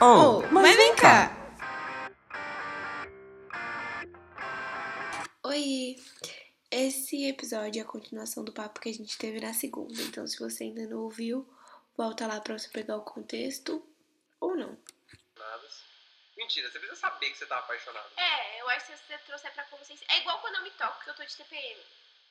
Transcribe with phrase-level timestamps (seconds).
[0.00, 1.32] Oh, mas vem cá!
[5.44, 5.96] Oi!
[6.70, 10.38] Esse episódio é a continuação do papo que a gente teve na segunda, então se
[10.38, 11.44] você ainda não ouviu,
[11.96, 13.84] volta lá pra você pegar o contexto
[14.40, 14.78] ou não.
[16.36, 18.08] Mentira, você precisa saber que você tá apaixonado.
[18.16, 20.06] É, eu acho que se você trouxer pra consciência.
[20.10, 21.82] É igual quando eu me toco que eu tô de TPM.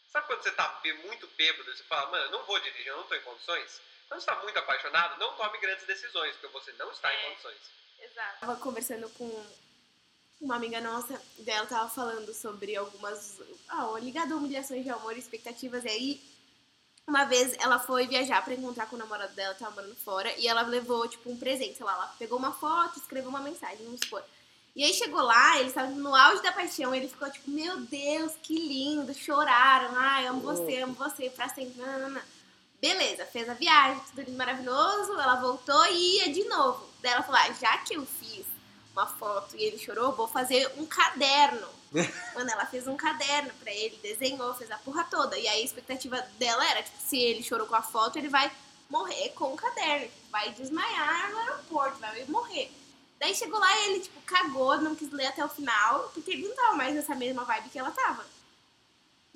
[0.08, 2.96] Sabe quando você tá muito bêbado e você fala, mano, eu não vou dirigir, eu
[2.96, 3.82] não tô em condições?
[4.08, 7.30] Quando você tá muito apaixonado, não tome grandes decisões, porque você não está em É.
[7.30, 7.58] condições.
[8.00, 8.40] Exato.
[8.40, 9.46] Tava conversando com
[10.40, 13.40] uma amiga nossa, dela tava falando sobre algumas.
[13.68, 15.84] Ah, ligado a humilhações de amor e expectativas.
[15.84, 16.22] E aí,
[17.06, 20.48] uma vez ela foi viajar pra encontrar com o namorado dela, tava morando fora, e
[20.48, 24.00] ela levou, tipo, um presente, sei lá, ela pegou uma foto, escreveu uma mensagem, vamos
[24.02, 24.24] supor.
[24.76, 28.34] E aí chegou lá, eles estavam no auge da paixão, ele ficou tipo, meu Deus,
[28.44, 32.24] que lindo, choraram, ai, amo você, amo você, pra sempre, nanana.
[32.80, 36.88] Beleza, fez a viagem, tudo lindo, maravilhoso, ela voltou e ia de novo.
[37.02, 38.46] Daí ela falou, ah, já que eu fiz
[38.94, 41.68] uma foto e ele chorou, vou fazer um caderno.
[42.36, 45.38] Mano, ela fez um caderno pra ele, desenhou, fez a porra toda.
[45.38, 48.52] E aí a expectativa dela era, tipo, se ele chorou com a foto, ele vai
[48.90, 50.06] morrer com o caderno.
[50.06, 52.72] tipo, Vai desmaiar no aeroporto, vai morrer.
[53.20, 56.48] Daí chegou lá e ele, tipo, cagou, não quis ler até o final, porque ele
[56.48, 58.24] não tava mais nessa mesma vibe que ela tava.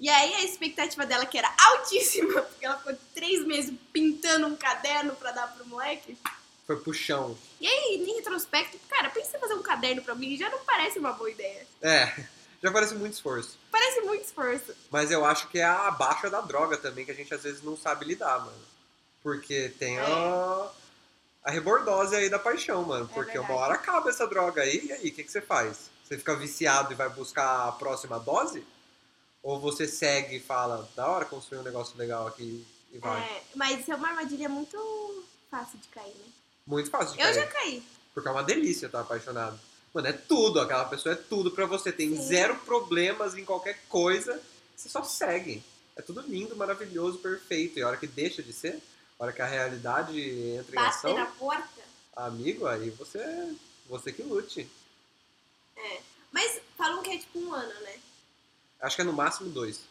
[0.02, 4.55] E aí a expectativa dela, que era altíssima, porque ela ficou três meses pintando um
[4.55, 6.17] caderno pra dar pro moleque.
[6.66, 7.38] Foi pro chão.
[7.59, 10.97] E aí, em retrospecto, cara, pensa em fazer um caderno pra mim, já não parece
[10.97, 11.67] uma boa ideia.
[11.83, 12.11] É,
[12.63, 13.59] já parece muito esforço.
[13.71, 14.73] Parece muito esforço.
[14.89, 17.61] Mas eu acho que é a baixa da droga também, que a gente às vezes
[17.61, 18.71] não sabe lidar, mano.
[19.21, 20.71] Porque tem a,
[21.43, 23.08] a rebordose aí da paixão, mano.
[23.11, 23.65] É Porque uma verdade.
[23.65, 25.91] hora acaba essa droga aí, e aí, o que, que você faz?
[26.03, 28.65] Você fica viciado e vai buscar a próxima dose?
[29.44, 33.22] Ou você segue e fala, da hora construir um negócio legal aqui e vai?
[33.22, 36.25] É, mas isso é uma armadilha muito fácil de cair, né?
[36.67, 37.33] Muito fácil de Eu cair.
[37.36, 37.83] já caí.
[38.14, 39.59] Porque é uma delícia estar apaixonado.
[39.94, 40.59] Mano, é tudo.
[40.59, 41.92] Aquela pessoa é tudo pra você.
[41.92, 42.22] Tem Sim.
[42.22, 44.42] zero problemas em qualquer coisa.
[44.75, 45.64] Você só segue.
[45.95, 47.80] É tudo lindo, maravilhoso, perfeito.
[47.80, 48.80] E a hora que deixa de ser,
[49.20, 51.82] a hora que a realidade entra em Bater ação, na porta.
[52.15, 53.55] amigo, aí você,
[53.88, 54.70] você que lute.
[56.32, 57.99] Mas falam que é tipo um ano, né?
[58.81, 59.81] Acho que é no máximo dois.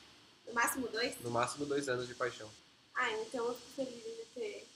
[0.47, 1.15] No máximo dois.
[1.21, 2.51] No máximo dois anos de paixão.
[2.95, 4.67] Ah, então eu fico feliz de ter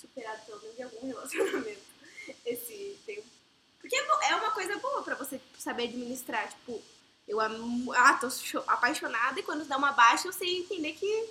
[0.00, 1.80] superado pelo menos em algum relacionamento
[2.46, 3.26] esse tempo.
[3.80, 6.48] Porque é é uma coisa boa pra você saber administrar.
[6.48, 6.80] Tipo,
[7.26, 8.28] eu amo, ah, tô
[8.66, 11.28] apaixonada e quando dá uma baixa eu sei entender que,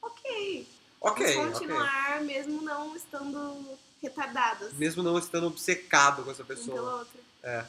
[0.00, 0.66] ok,
[1.02, 6.58] Ok, vamos continuar mesmo não estando retardadas Mesmo não estando obcecado com essa um pela
[6.58, 6.98] pessoa.
[6.98, 7.20] outra.
[7.42, 7.64] É.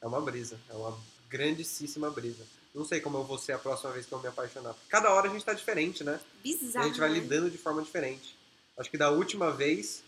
[0.00, 0.58] É uma brisa.
[0.68, 0.98] É uma
[1.28, 2.46] grandíssima brisa.
[2.74, 4.74] Não sei como eu vou ser a próxima vez que eu me apaixonar.
[4.88, 6.18] Cada hora a gente tá diferente, né?
[6.42, 6.84] Bizarro.
[6.84, 7.20] a gente vai né?
[7.20, 8.36] lidando de forma diferente.
[8.76, 10.02] Acho que da última vez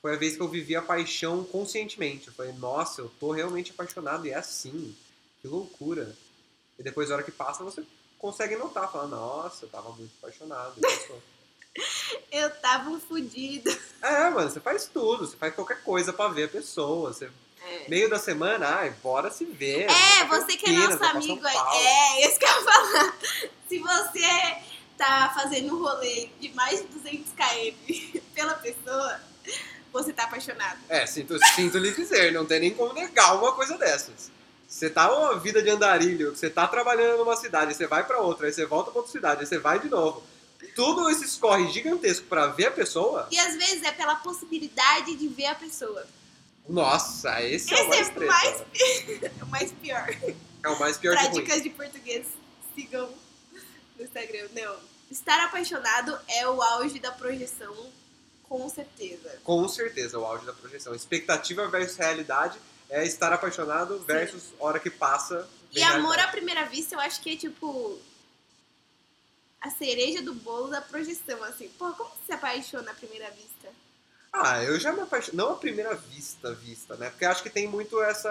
[0.00, 2.28] foi a vez que eu vivi a paixão conscientemente.
[2.28, 4.94] Eu falei, nossa, eu tô realmente apaixonado e é assim.
[5.40, 6.16] Que loucura.
[6.78, 7.84] E depois, a hora que passa, você
[8.18, 10.74] consegue notar, falar, nossa, eu tava muito apaixonado.
[12.30, 13.70] Eu tava um fudido.
[14.02, 17.12] é, mano, você faz tudo, você faz qualquer coisa pra ver a pessoa.
[17.12, 17.30] Você.
[17.88, 19.86] Meio da semana, ai, bora se ver.
[19.90, 21.54] É, você que é nosso amigo aí.
[21.54, 21.80] Paulo.
[21.86, 23.16] É, isso que eu ia falar.
[23.68, 24.56] Se você
[24.96, 29.20] tá fazendo um rolê de mais de 200 km pela pessoa,
[29.92, 30.78] você tá apaixonado.
[30.88, 34.30] É, sinto, sinto lhe dizer, não tem nem como negar uma coisa dessas.
[34.66, 38.46] Você tá uma vida de andarilho, você tá trabalhando numa cidade, você vai pra outra,
[38.46, 40.22] aí você volta pra outra cidade, aí você vai de novo.
[40.74, 45.28] Tudo esse escorre gigantesco pra ver a pessoa, E às vezes é pela possibilidade de
[45.28, 46.04] ver a pessoa.
[46.68, 48.64] Nossa, esse, é o Esse mais é mais-
[49.40, 50.08] É o mais pior.
[50.62, 52.26] É o mais pior pra de de português,
[52.74, 53.12] sigam
[53.98, 54.48] no Instagram.
[54.54, 54.76] Não.
[55.10, 57.74] Estar apaixonado é o auge da projeção,
[58.48, 59.38] com certeza.
[59.44, 60.94] Com certeza, o auge da projeção.
[60.94, 62.58] Expectativa versus realidade
[62.88, 65.48] é estar apaixonado versus hora que passa.
[65.72, 67.98] E amor à primeira vista, eu acho que é tipo.
[69.60, 71.68] A cereja do bolo da projeção, assim.
[71.78, 73.53] Pô, como você se apaixona à primeira vista?
[74.36, 75.36] Ah, eu já me apaixonei.
[75.44, 77.08] Não à primeira vista, vista, né?
[77.10, 78.30] Porque acho que tem muito essa.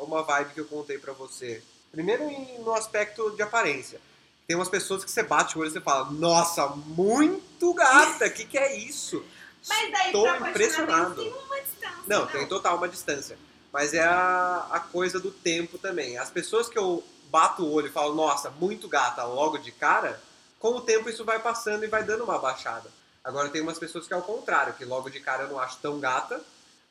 [0.00, 1.62] Uma vibe que eu contei pra você.
[1.90, 4.00] Primeiro em- no aspecto de aparência.
[4.46, 8.44] Tem umas pessoas que você bate o olho e você fala, nossa, muito gata, que
[8.46, 9.22] que é isso?
[9.68, 11.14] Mas daí pra apaixonar impressionado.
[11.22, 12.02] tem uma distância.
[12.06, 13.38] Não, tem total uma distância.
[13.72, 16.18] Mas é a, a coisa do tempo também.
[16.18, 20.20] As pessoas que eu bato o olho e falo, nossa, muito gata, logo de cara,
[20.58, 22.90] com o tempo isso vai passando e vai dando uma baixada.
[23.24, 25.78] Agora tem umas pessoas que é o contrário, que logo de cara eu não acho
[25.78, 26.42] tão gata,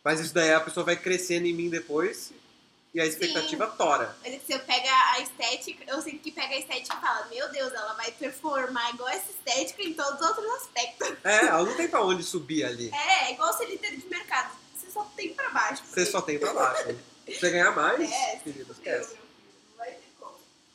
[0.04, 2.32] mas isso daí a pessoa vai crescendo em mim depois
[2.94, 4.16] e a expectativa tora.
[4.22, 7.50] Mas se eu pega a estética, eu sinto que pega a estética e fala, meu
[7.52, 11.18] Deus, ela vai performar igual essa estética em todos os outros aspectos.
[11.24, 12.90] É, ela não tem pra onde subir ali.
[12.94, 14.56] É, é igual ser líder de mercado.
[14.76, 15.84] Você só tem pra baixo.
[15.86, 16.88] Você só tem pra baixo.
[16.92, 16.98] né?
[17.28, 19.18] Você ganhar mais, É, querido, Eu, esquece.
[19.78, 19.98] vai.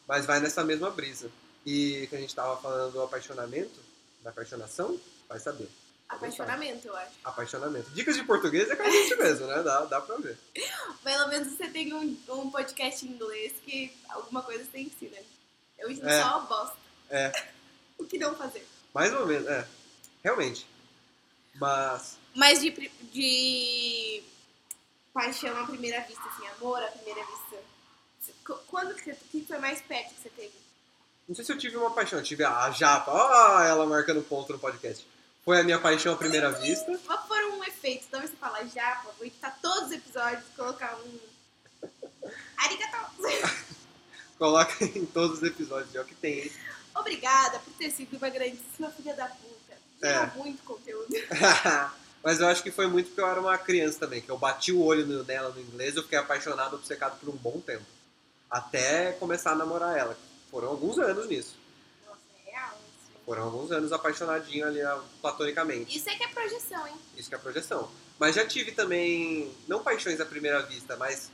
[0.06, 1.30] Mas vai nessa mesma brisa.
[1.66, 3.78] E que a gente tava falando do apaixonamento,
[4.22, 5.68] da apaixonação, vai saber.
[6.08, 7.12] Apaixonamento, eu acho.
[7.24, 7.90] Apaixonamento.
[7.90, 9.62] Dicas de português é com a gente mesmo, né?
[9.62, 10.38] Dá, dá pra ver.
[11.02, 15.16] Pelo menos você tem um, um podcast em inglês que alguma coisa você ensina.
[15.78, 16.22] Eu ensino É.
[16.22, 16.76] só bosta.
[17.10, 17.32] É.
[17.98, 18.62] O que não fazer.
[18.92, 19.66] Mais ou menos, é.
[20.22, 20.66] Realmente.
[21.54, 22.18] Mas.
[22.34, 22.70] Mas de,
[23.10, 24.22] de
[25.14, 27.56] paixão à primeira vista, assim, amor à primeira vista.
[28.44, 30.52] Qu- Quando que, você- que foi mais perto que você teve?
[31.26, 32.18] Não sei se eu tive uma paixão.
[32.18, 33.10] Eu tive a Japa.
[33.10, 35.06] Ó, ela marcando ponto no podcast.
[35.46, 36.90] Foi a minha paixão à primeira vista.
[37.06, 38.06] Vou pôr um efeito.
[38.10, 41.18] Toda vez que você fala japa, vou editar todos os episódios, colocar um.
[42.58, 43.22] Arigato!
[44.36, 45.94] Coloca em todos os episódios.
[45.94, 46.52] É o que tem, hein?
[46.94, 49.76] Obrigada por ter sido uma grandíssima filha da puta.
[50.02, 50.38] Gera É.
[50.38, 51.06] muito conteúdo.
[52.22, 54.72] Mas eu acho que foi muito porque eu era uma criança também, que eu bati
[54.72, 57.84] o olho nela no inglês e eu fiquei apaixonado, obcecado por um bom tempo.
[58.50, 60.18] Até começar a namorar ela.
[60.50, 61.56] Foram alguns anos nisso.
[62.04, 62.74] Nossa, é real.
[62.88, 63.10] isso.
[63.26, 65.98] Foram alguns anos apaixonadinho ali, ah, platonicamente.
[65.98, 66.94] Isso é que é projeção, hein?
[67.16, 67.90] Isso que é projeção.
[68.20, 71.30] Mas já tive também, não paixões à primeira vista, mas,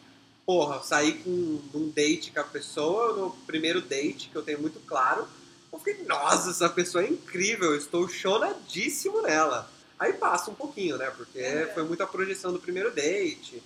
[0.46, 1.30] porra, sair com
[1.74, 5.28] um date com a pessoa, no primeiro date, que eu tenho muito claro,
[5.70, 9.70] eu fiquei, nossa, essa pessoa é incrível, eu estou chonadíssimo nela.
[9.98, 11.10] Aí passa um pouquinho, né?
[11.14, 11.74] Porque Uhum.
[11.74, 13.62] foi muita projeção do primeiro date.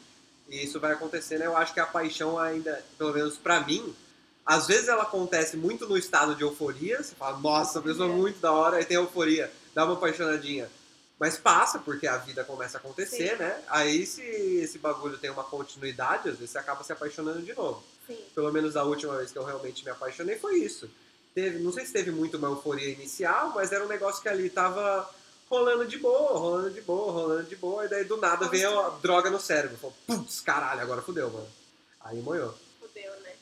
[0.49, 3.95] E isso vai acontecendo, eu acho que a paixão ainda, pelo menos pra mim,
[4.47, 8.13] às vezes ela acontece muito no estado de euforia, você fala, nossa, a pessoa é
[8.13, 10.71] muito da hora, aí tem euforia, dá uma apaixonadinha.
[11.19, 13.37] Mas passa, porque a vida começa a acontecer, Sim.
[13.37, 13.63] né?
[13.69, 17.83] Aí se esse bagulho tem uma continuidade, às vezes você acaba se apaixonando de novo.
[18.07, 18.19] Sim.
[18.35, 20.89] Pelo menos a última vez que eu realmente me apaixonei foi isso.
[21.35, 24.49] Teve, não sei se teve muito uma euforia inicial, mas era um negócio que ali
[24.49, 25.09] tava
[25.51, 28.91] rolando de boa, rolando de boa, rolando de boa, e daí do nada veio a
[28.91, 29.77] droga no cérebro.
[29.77, 31.49] Falou, putz, caralho, agora fudeu, mano.
[32.01, 32.55] Aí moiou.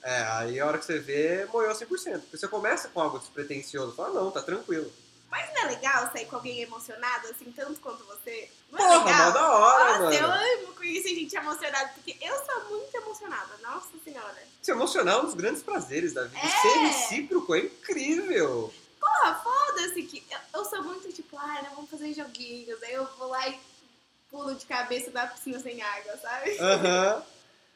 [0.04, 1.86] É, aí a hora que você vê, moiou 100%.
[2.20, 4.92] Porque você começa com algo despretensioso, fala, não, tá tranquilo.
[5.30, 8.48] Mas não é legal sair com alguém emocionado, assim, tanto quanto você?
[8.70, 9.24] Não é Porra, legal?
[9.26, 10.42] mó da hora, Nossa, eu mano.
[10.62, 14.42] amo conhecer gente emocionada, porque eu sou muito emocionada, nossa senhora.
[14.62, 16.38] Se emocionar é um dos grandes prazeres da vida.
[16.38, 16.48] É.
[16.48, 18.72] Ser recíproco é incrível.
[19.00, 23.06] Porra, foda-se que eu, eu sou muito tipo, ai, não vamos fazer joguinhos, aí eu
[23.18, 23.58] vou lá e
[24.30, 26.58] pulo de cabeça da piscina sem água, sabe?
[26.60, 27.22] Aham.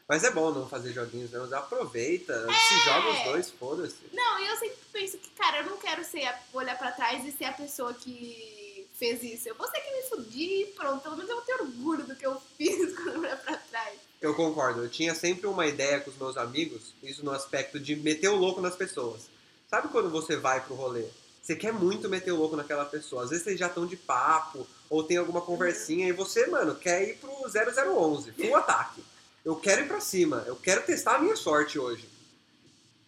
[0.09, 1.39] Mas é bom não fazer joguinhos, né?
[1.39, 3.97] Mas aproveita, se joga os dois, foda-se.
[4.13, 7.25] Não, e eu sempre penso que, cara, eu não quero ser a- olhar pra trás
[7.27, 9.49] e ser a pessoa que fez isso.
[9.49, 12.17] Eu vou ser que me fudi e pronto, pelo menos eu vou ter orgulho do
[12.17, 13.99] que eu fiz quando eu olhar pra trás.
[14.21, 14.83] Eu concordo.
[14.83, 18.37] Eu tinha sempre uma ideia com os meus amigos, isso no aspecto de meter o
[18.37, 19.29] louco nas pessoas.
[19.69, 21.05] Sabe quando você vai pro rolê?
[21.43, 23.25] Você quer muito meter o louco naquela pessoa.
[23.25, 27.09] Às vezes vocês já estão de papo, ou tem alguma conversinha, e você, mano, quer
[27.11, 29.03] ir pro 0011, full ataque.
[29.49, 32.07] Eu quero ir pra cima, eu quero testar a minha sorte hoje.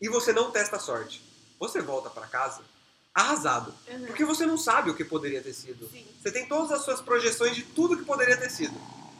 [0.01, 1.23] E você não testa a sorte.
[1.59, 2.63] Você volta pra casa
[3.13, 3.75] arrasado.
[3.87, 4.07] Uhum.
[4.07, 5.87] Porque você não sabe o que poderia ter sido.
[5.91, 6.07] Sim.
[6.19, 8.75] Você tem todas as suas projeções de tudo que poderia ter sido.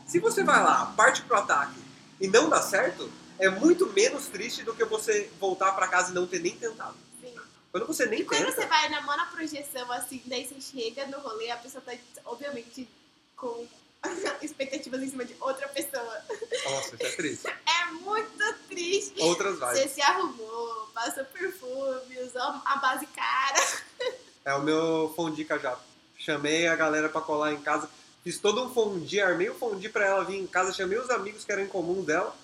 [0.07, 1.79] Se você vai lá, parte pro ataque
[2.19, 6.15] e não dá certo, é muito menos triste do que você voltar pra casa e
[6.15, 6.97] não ter nem tentado.
[7.21, 7.35] Sim.
[7.71, 10.59] Quando você nem E quando tenta, você vai na mão na projeção, assim, daí você
[10.59, 11.93] chega no rolê, a pessoa tá,
[12.25, 12.89] obviamente,
[13.37, 13.69] com
[14.43, 16.23] expectativas em cima de outra pessoa.
[16.65, 17.49] nossa, isso é triste.
[17.81, 19.21] É muito triste.
[19.21, 19.93] Outras Você vibes.
[19.93, 23.67] se arrumou, passou perfume, usou a base cara.
[24.43, 25.79] É o meu fondi já.
[26.19, 27.91] Chamei a galera pra colar em casa,
[28.25, 31.45] fiz todo um fondi, armei o fondi pra ela vir em casa, chamei os amigos
[31.45, 32.35] que eram em comum dela,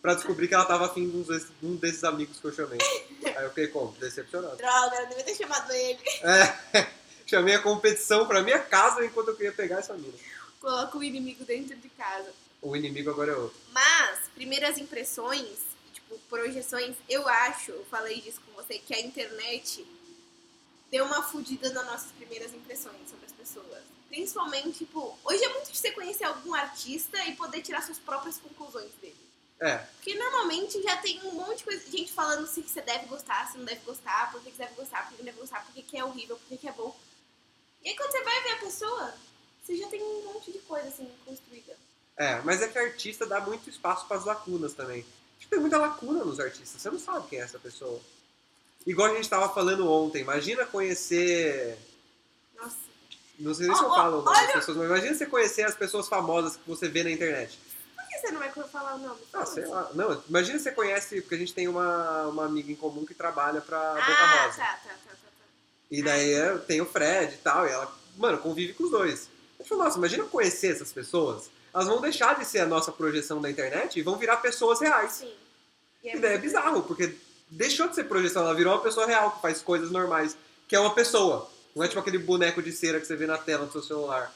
[0.00, 2.78] pra descobrir que ela tava afim de um desses, um desses amigos que eu chamei.
[3.24, 3.90] Aí eu fiquei como?
[3.98, 4.56] Decepcionado.
[4.56, 5.98] Droga, eu devia ter chamado ele.
[6.22, 6.86] É,
[7.26, 10.14] chamei a competição pra minha casa enquanto eu queria pegar essa mina.
[10.60, 12.32] Coloca o inimigo dentro de casa.
[12.60, 13.58] O inimigo agora é outro.
[13.72, 15.58] Mas, primeiras impressões,
[15.92, 19.86] tipo, projeções, eu acho, eu falei disso com você, que a internet
[20.90, 23.82] deu uma fudida nas nossas primeiras impressões sobre as pessoas.
[24.08, 28.36] Principalmente, tipo, hoje é muito difícil você conhecer algum artista e poder tirar suas próprias
[28.38, 29.16] conclusões dele.
[29.60, 33.46] É, Porque normalmente já tem um monte de coisa, gente falando se você deve gostar,
[33.50, 35.64] se não deve gostar, por que que você deve gostar, por que não deve gostar,
[35.64, 36.98] por que que é horrível, por que que é bom.
[37.82, 39.14] E aí quando você vai ver a pessoa,
[39.70, 41.72] você já tem um monte de coisa assim construída.
[42.16, 45.04] é, mas é que artista dá muito espaço pras lacunas também.
[45.38, 48.00] Tipo, tem muita lacuna nos artistas, você não sabe quem é essa pessoa.
[48.86, 51.78] Igual a gente tava falando ontem, imagina conhecer.
[52.58, 52.76] Nossa.
[53.38, 55.26] Não sei nem se eu Ó, ó, falo o nome das pessoas, mas imagina você
[55.26, 57.58] conhecer as pessoas famosas que você vê na internet.
[57.96, 59.20] Por que você não vai falar o nome?
[59.32, 59.90] Ah, sei lá.
[59.94, 63.60] Não, imagina você conhece, porque a gente tem uma, uma amiga em comum que trabalha
[63.62, 64.56] pra Boca Ah, Rosa.
[64.58, 65.44] tá, tá, tá, tá, tá.
[65.90, 69.28] E daí é, tem o Fred e tal, e ela, mano, convive com os dois.
[69.60, 71.50] Eu falei, nossa, imagina conhecer essas pessoas.
[71.72, 75.12] elas vão deixar de ser a nossa projeção da internet e vão virar pessoas reais.
[75.12, 75.34] Sim.
[76.02, 77.14] E daí é bizarro, porque
[77.50, 80.34] deixou de ser projeção, ela virou uma pessoa real que faz coisas normais,
[80.66, 81.50] que é uma pessoa.
[81.76, 84.34] Não é tipo aquele boneco de cera que você vê na tela do seu celular.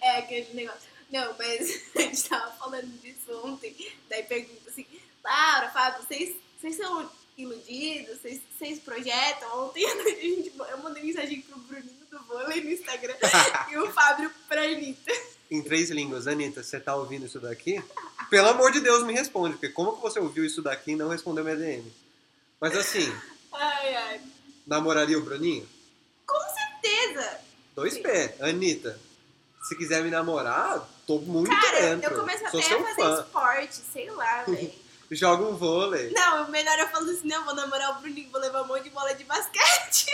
[0.00, 0.82] É aquele negócio.
[1.12, 3.76] Não, mas a gente tava falando disso ontem.
[4.10, 4.84] Daí pergunta assim,
[5.22, 8.20] Laura, Fábio, vocês, vocês são iludidos?
[8.20, 9.64] Vocês, vocês projetam?
[9.66, 13.14] Ontem a gente, eu mandei mensagem pro Bruninho do vôlei no Instagram
[13.70, 15.12] e o Fábio pra Anitta.
[15.50, 16.26] em três línguas.
[16.26, 17.82] Anitta, você tá ouvindo isso daqui?
[18.30, 21.08] Pelo amor de Deus, me responde, porque como que você ouviu isso daqui e não
[21.08, 21.92] respondeu minha DM?
[22.60, 23.12] Mas assim,
[23.52, 24.20] Ai, ai.
[24.66, 25.68] namoraria o Bruninho?
[26.26, 27.40] Com certeza!
[27.76, 28.40] 2P.
[28.40, 28.98] Anitta,
[29.68, 32.12] se quiser me namorar, tô muito Cara, dentro.
[32.12, 33.20] eu começo Sou até a fazer fã.
[33.22, 34.72] esporte, sei lá, velho.
[35.10, 36.10] Joga um vôlei.
[36.10, 38.90] Não, melhor eu falo assim, não, vou namorar o Bruninho, vou levar um monte de
[38.90, 40.06] bola de basquete.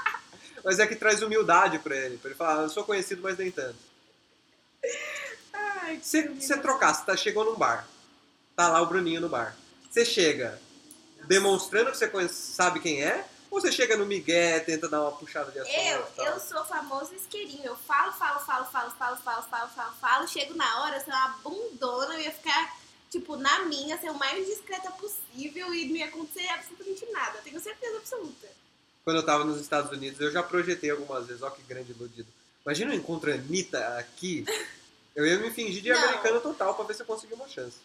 [0.64, 2.16] Mas é que traz humildade pra ele.
[2.18, 3.76] Pra ele falar, "Ah, eu sou conhecido, mas nem tanto.
[5.52, 7.86] Ai, Se você trocar, você tá, chegou num bar.
[8.56, 9.54] Tá lá o Bruninho no bar.
[9.90, 10.58] Você chega
[11.26, 13.26] demonstrando que você conhece- sabe quem é?
[13.50, 15.76] Ou você chega no Miguel, tenta dar uma puxada de assunto?
[15.78, 17.64] Eu, eu sou famoso isqueirinho.
[17.66, 20.28] Eu falo, falo, falo, falo, falo, falo, falo, falo, falo.
[20.28, 22.76] Chego na hora, sou uma bundona, eu ia ficar,
[23.34, 27.38] tipo, na minha, ser o mais discreta possível e não ia acontecer absolutamente nada.
[27.42, 28.48] Tenho certeza absoluta.
[29.04, 31.42] Quando eu tava nos Estados Unidos, eu já projetei algumas vezes.
[31.42, 32.28] Ó que grande iludido.
[32.64, 34.44] Imagina eu encontro a Anitta aqui.
[35.14, 36.02] Eu ia me fingir de Não.
[36.02, 37.76] americano total pra ver se eu conseguia uma chance.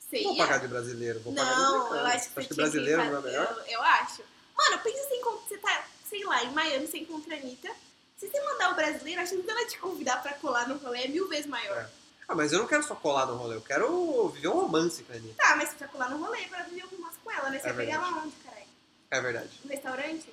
[0.00, 2.00] Você Não vou pagar de brasileiro, vou pagar de Não, americano.
[2.00, 3.64] eu acho que Acho que brasileiro que não é melhor?
[3.66, 4.22] Eu, eu acho.
[4.56, 7.70] Mano, pensa assim, você tá, sei lá, em Miami, você encontra a Anitta.
[8.18, 11.08] Se você mandar o brasileiro, a chance dela te convidar pra colar no rolê é
[11.08, 11.78] mil vezes maior.
[11.78, 11.88] É.
[12.26, 15.12] Ah, mas eu não quero só colar no rolê, eu quero viver um romance com
[15.12, 15.34] a Anitta.
[15.42, 17.58] Tá, mas você precisa colar no rolê pra viver um romance com ela, né?
[17.58, 18.66] Você É vai pegar ela onde, caralho?
[19.10, 19.60] É verdade.
[19.64, 20.32] No restaurante?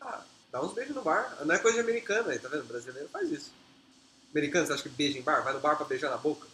[0.00, 1.36] Ah, dá uns beijos no bar.
[1.44, 2.64] Não é coisa de americano aí, tá vendo?
[2.64, 3.52] brasileiro faz isso.
[4.32, 5.42] Americano, você acha que beija em bar?
[5.42, 6.46] Vai no bar pra beijar na boca?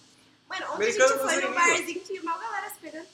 [0.48, 3.06] Mano, ontem Americano a gente foi no barzinho tinha mal galera se pegando.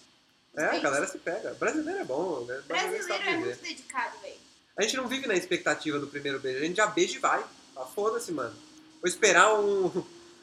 [0.54, 1.54] É, a galera se pega.
[1.54, 2.62] Brasileiro é bom, né?
[2.66, 4.36] Brasileiro sabe é muito dedicado, velho.
[4.76, 7.44] A gente não vive na expectativa do primeiro beijo, a gente já beija e vai.
[7.76, 8.54] Ah, foda-se, mano.
[9.00, 9.90] Vou esperar um.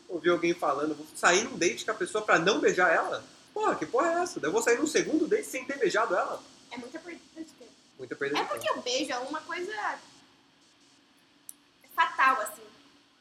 [0.09, 3.23] Ouvir alguém falando, vou sair num date com a pessoa pra não beijar ela?
[3.53, 4.39] Porra, que porra é essa?
[4.41, 6.41] Eu vou sair num segundo date sem ter beijado ela?
[6.71, 7.71] É muita perda de tempo.
[7.97, 8.59] Muita perda É de tempo.
[8.63, 9.99] porque o beijo é uma coisa
[11.95, 12.63] fatal, assim.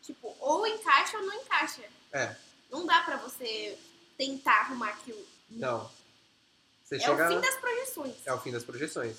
[0.03, 1.83] Tipo, ou encaixa ou não encaixa.
[2.13, 2.35] É.
[2.71, 3.77] Não dá pra você
[4.17, 5.25] tentar arrumar aquilo.
[5.51, 5.91] Não.
[6.85, 7.27] Você É chega.
[7.27, 8.15] o fim das projeções.
[8.27, 9.17] É o fim das projeções.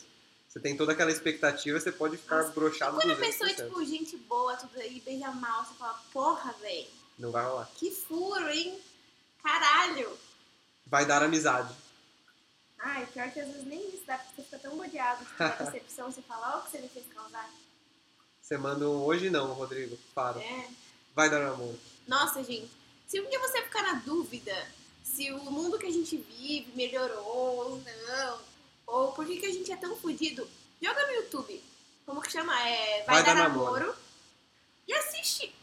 [0.47, 3.19] Você tem toda aquela expectativa, você pode ficar Nossa, broxado Quando a 200%.
[3.19, 6.87] pessoa é, tipo, gente boa, tudo aí, beija mal, você fala, porra, velho,
[7.19, 7.69] Não vai rolar.
[7.75, 8.79] que furo, hein?
[9.43, 10.17] Caralho.
[10.87, 11.75] Vai dar amizade.
[12.79, 15.47] Ai, pior que às vezes nem isso dá, porque você fica tão bodeado que a
[15.63, 17.49] decepção, você fala, ó, o que você me fez causar.
[18.41, 19.97] Você manda um hoje não, Rodrigo.
[20.15, 20.41] Para.
[20.41, 20.67] É.
[21.13, 21.77] Vai dar namoro.
[22.07, 22.71] Nossa, gente,
[23.07, 24.55] se um dia você ficar na dúvida
[25.03, 28.39] se o mundo que a gente vive melhorou ou não,
[28.87, 30.47] ou por que, que a gente é tão fodido,
[30.81, 31.61] joga no YouTube.
[32.05, 32.53] Como que chama?
[32.67, 33.79] É, vai, Vai dar, dar namoro.
[33.79, 33.95] namoro.
[34.87, 35.53] E assiste,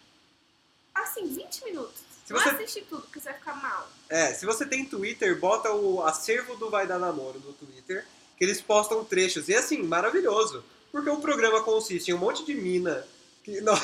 [1.02, 2.02] assim, 20 minutos.
[2.24, 3.88] Se não você- assiste tudo, porque você vai ficar mal.
[4.08, 8.04] É, se você tem Twitter, bota o acervo do Vai Dar Namoro no Twitter,
[8.36, 9.48] que eles postam trechos.
[9.48, 10.64] E assim, maravilhoso.
[10.90, 13.06] Porque o programa consiste em um monte de mina.
[13.44, 13.78] Que, não,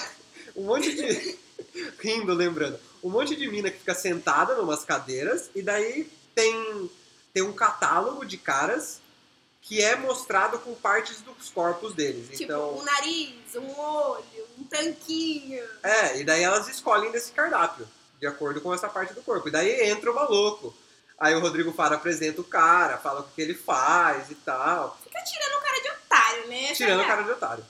[0.57, 1.39] um monte de.
[2.01, 2.79] rindo, lembrando.
[3.03, 6.91] Um monte de mina que fica sentada numas cadeiras, e daí tem,
[7.35, 9.02] tem um catálogo de caras
[9.63, 12.29] que é mostrado com partes dos corpos deles.
[12.37, 12.79] Tipo, Então.
[12.79, 15.65] um nariz, um olho, um tanquinho.
[15.83, 17.89] É, e daí elas escolhem desse cardápio,
[18.21, 19.49] de acordo com essa parte do corpo.
[19.49, 20.77] E daí entra o maluco.
[21.19, 24.99] Aí o Rodrigo Faro apresenta o cara, fala o que ele faz e tal.
[25.05, 26.73] Fica tirando o cara de otário, né?
[26.75, 27.65] Tirando o cara de otário.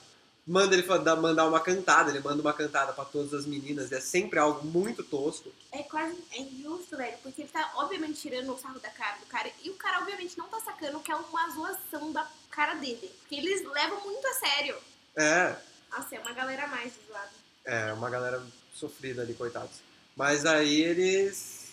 [0.45, 4.01] Manda ele dar- mandar uma cantada, ele manda uma cantada pra todas as meninas, é
[4.01, 5.49] sempre algo muito tosco.
[5.71, 9.25] É quase é injusto, velho, porque ele tá obviamente tirando o sarro da cara do
[9.27, 13.09] cara e o cara obviamente não tá sacando que é uma zoação da cara dele.
[13.21, 14.75] Porque eles levam muito a sério.
[15.15, 15.55] É,
[15.89, 17.31] Nossa, é uma galera a mais zoada.
[17.63, 18.43] é, uma galera
[18.75, 19.77] sofrida ali, coitados.
[20.15, 21.63] Mas aí eles.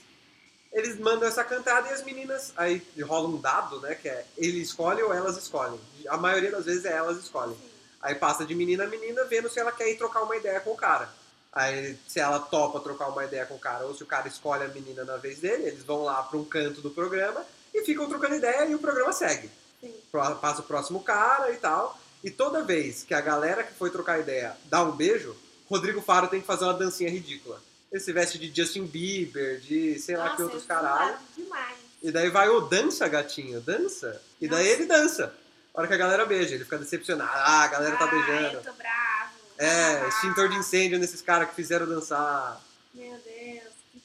[0.73, 2.53] Eles mandam essa cantada e as meninas.
[2.57, 3.97] Aí rola um dado, né?
[3.97, 5.81] Que é ele escolhe ou elas escolhem.
[6.09, 7.57] A maioria das vezes é elas escolhem.
[8.01, 10.71] Aí passa de menina a menina vendo se ela quer ir trocar uma ideia com
[10.71, 11.09] o cara.
[11.53, 14.65] Aí se ela topa trocar uma ideia com o cara ou se o cara escolhe
[14.65, 18.09] a menina na vez dele, eles vão lá para um canto do programa e ficam
[18.09, 19.51] trocando ideia e o programa segue.
[19.81, 19.95] Sim.
[20.13, 21.99] Passa o próximo cara e tal.
[22.23, 25.35] E toda vez que a galera que foi trocar ideia dá um beijo,
[25.69, 27.61] Rodrigo Faro tem que fazer uma dancinha ridícula.
[27.91, 31.19] Ele se veste de Justin Bieber, de sei lá Nossa, que outros é caralho.
[31.37, 31.77] demais.
[32.03, 34.21] E daí vai o dança, gatinho, dança.
[34.41, 34.77] E daí Nossa.
[34.77, 35.35] ele dança.
[35.75, 37.31] A hora que a galera beija, ele fica decepcionado.
[37.33, 38.57] Ah, a galera tá beijando.
[38.57, 39.31] eu tô bravo.
[39.59, 42.61] É, Ah, extintor de incêndio nesses caras que fizeram dançar.
[42.95, 44.01] Meu Deus, que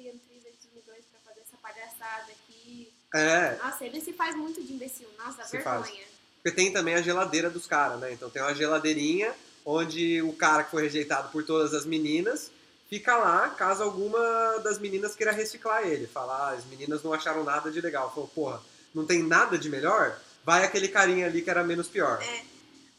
[0.00, 2.92] 200 milhões pra fazer essa palhaçada aqui.
[3.14, 5.08] É, Nossa, ele se faz muito de imbecil.
[5.18, 6.04] Nossa, Se vergonha.
[6.42, 8.12] porque tem também a geladeira dos caras, né?
[8.12, 12.50] Então tem uma geladeirinha onde o cara que foi rejeitado por todas as meninas
[12.88, 16.06] fica lá caso alguma das meninas queira reciclar ele.
[16.06, 18.10] Falar, ah, as meninas não acharam nada de legal.
[18.12, 18.60] Falou, porra,
[18.94, 20.18] não tem nada de melhor?
[20.44, 22.20] Vai aquele carinha ali que era menos pior.
[22.22, 22.44] É.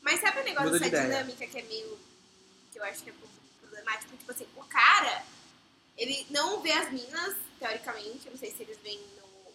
[0.01, 1.23] Mas sabe o negócio Muda de dessa ideia.
[1.23, 1.99] dinâmica que é meio.
[2.71, 4.17] que eu acho que é um pouco problemático?
[4.17, 5.23] Tipo assim, o cara,
[5.97, 9.51] ele não vê as minas, teoricamente, eu não sei se eles veem no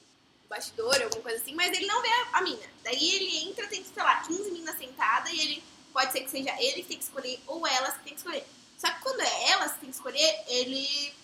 [0.49, 2.66] bastidor ou alguma coisa assim, mas ele não vê a, a mina.
[2.85, 5.64] Daí ele entra, tem, sei lá, 15 minas sentadas e ele.
[5.93, 8.45] Pode ser que seja ele que tem que escolher ou elas que tem que escolher.
[8.76, 11.14] Só que quando é elas que tem que escolher, ele.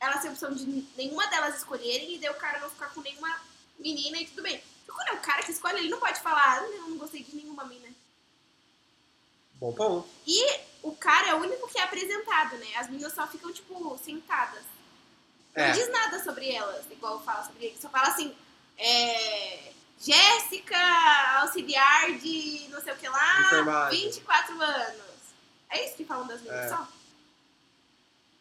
[0.00, 0.64] Elas têm a opção de
[0.96, 3.28] nenhuma delas escolherem e daí o cara não ficar com nenhuma
[3.78, 4.62] menina e tudo bem.
[4.86, 7.22] Só quando é o cara que escolhe, ele não pode falar, ah, não, não gostei
[7.22, 7.88] de nenhuma mina.
[9.54, 10.08] Bom ponto.
[10.26, 12.66] E o cara é o único que é apresentado, né?
[12.76, 14.62] As meninas só ficam, tipo, sentadas.
[15.56, 15.72] Não É.
[15.72, 17.78] diz nada sobre elas, igual fala sobre ele.
[17.80, 18.34] Só fala assim,
[18.76, 19.72] é...
[20.00, 20.78] Jéssica,
[21.40, 24.00] auxiliar de não sei o que lá, Enfermagem.
[24.04, 25.02] 24 anos.
[25.70, 26.68] É isso que falam das meninas É.
[26.68, 26.86] só?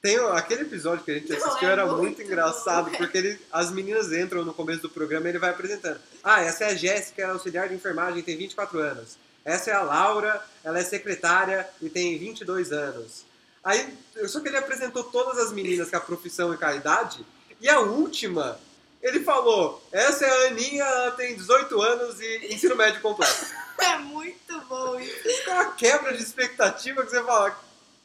[0.08, 4.10] Tem aquele episódio que a gente assistiu é era muito engraçado, porque ele, as meninas
[4.14, 6.00] entram no começo do programa e ele vai apresentando.
[6.24, 9.18] Ah, essa é a Jéssica, auxiliar de enfermagem, tem 24 anos.
[9.44, 13.26] Essa é a Laura, ela é secretária e tem 22 anos.
[13.62, 13.98] Aí,
[14.28, 17.26] só que ele apresentou todas as meninas com a profissão e com a idade,
[17.60, 18.58] e a última,
[19.04, 23.46] ele falou, essa é a Aninha, ela tem 18 anos e ensino médio completo.
[23.80, 25.28] É muito bom isso.
[25.48, 27.56] É uma quebra de expectativa que você fala,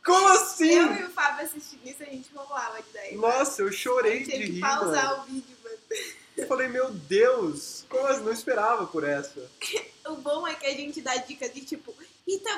[0.04, 0.70] como assim?
[0.70, 3.16] Eu e o Fábio assistindo isso, a gente rolava de daí.
[3.16, 5.22] Nossa, eu chorei de Tinha que rir, pausar mano.
[5.22, 5.76] o vídeo, mano.
[6.36, 9.40] Eu falei, meu Deus, como eu não esperava por essa.
[10.04, 11.94] O bom é que a gente dá dicas de tipo,
[12.26, 12.50] Rita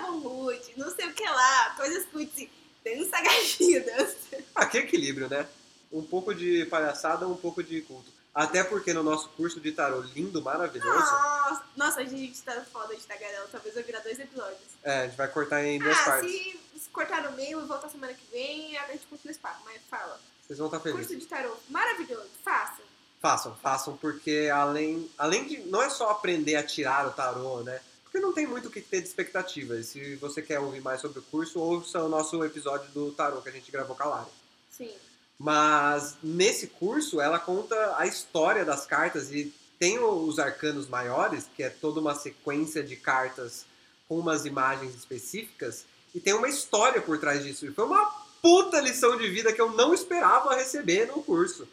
[0.79, 2.49] não sei o que lá, coisas cutis.
[2.83, 4.17] Dança gatinho, dança.
[4.55, 5.47] Ah, que equilíbrio, né?
[5.93, 8.11] Um pouco de palhaçada, um pouco de culto.
[8.35, 12.97] Até porque no nosso curso de tarô lindo, maravilhoso, Nossa, nossa, a gente tá foda
[12.97, 13.47] de tagarela.
[13.53, 14.59] Talvez vai virar dois episódios.
[14.83, 16.31] é, a gente vai cortar em duas ah, partes.
[16.33, 16.61] se
[16.95, 19.61] cortar no meio e voltar semana que vem, a gente continua esse papo.
[19.65, 20.19] Mas fala.
[20.47, 21.09] Vocês vão estar felizes.
[21.09, 22.83] Curso de tarô, maravilhoso, faça.
[23.21, 25.59] Façam, façam, porque além, além de.
[25.69, 27.81] Não é só aprender a tirar o tarô, né?
[28.05, 29.77] Porque não tem muito o que ter de expectativa.
[29.77, 33.41] E se você quer ouvir mais sobre o curso, ouça o nosso episódio do tarô
[33.43, 34.31] que a gente gravou com a Lari.
[34.71, 34.95] Sim.
[35.39, 41.63] Mas nesse curso ela conta a história das cartas e tem os arcanos maiores, que
[41.63, 43.67] é toda uma sequência de cartas
[44.09, 47.67] com umas imagens específicas, e tem uma história por trás disso.
[47.67, 48.07] E foi uma
[48.41, 51.67] puta lição de vida que eu não esperava receber no curso.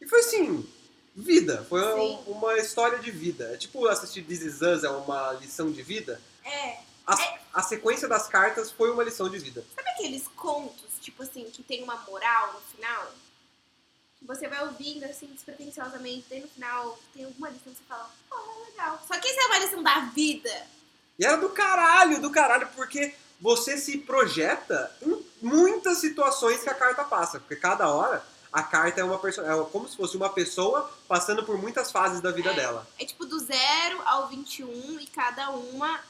[0.00, 0.66] E foi assim,
[1.14, 1.64] vida.
[1.68, 2.18] Foi Sim.
[2.26, 3.52] uma história de vida.
[3.52, 6.20] É tipo assistir This Is Us é uma lição de vida.
[6.44, 6.78] É.
[7.06, 7.16] A,
[7.54, 9.64] a sequência das cartas foi uma lição de vida.
[9.74, 13.12] Sabe aqueles contos, tipo assim, que tem uma moral no final?
[14.22, 18.70] Você vai ouvindo assim, despretensiosamente, daí no final tem alguma lição que você fala, oh,
[18.70, 19.00] legal.
[19.06, 20.66] Só que isso é uma lição da vida.
[21.18, 26.74] E era do caralho, do caralho, porque você se projeta em muitas situações que a
[26.74, 27.38] carta passa.
[27.38, 28.22] Porque cada hora
[28.52, 29.46] a carta é uma pessoa.
[29.46, 32.86] É como se fosse uma pessoa passando por muitas fases da vida dela.
[32.98, 36.00] É tipo do zero ao 21 e cada uma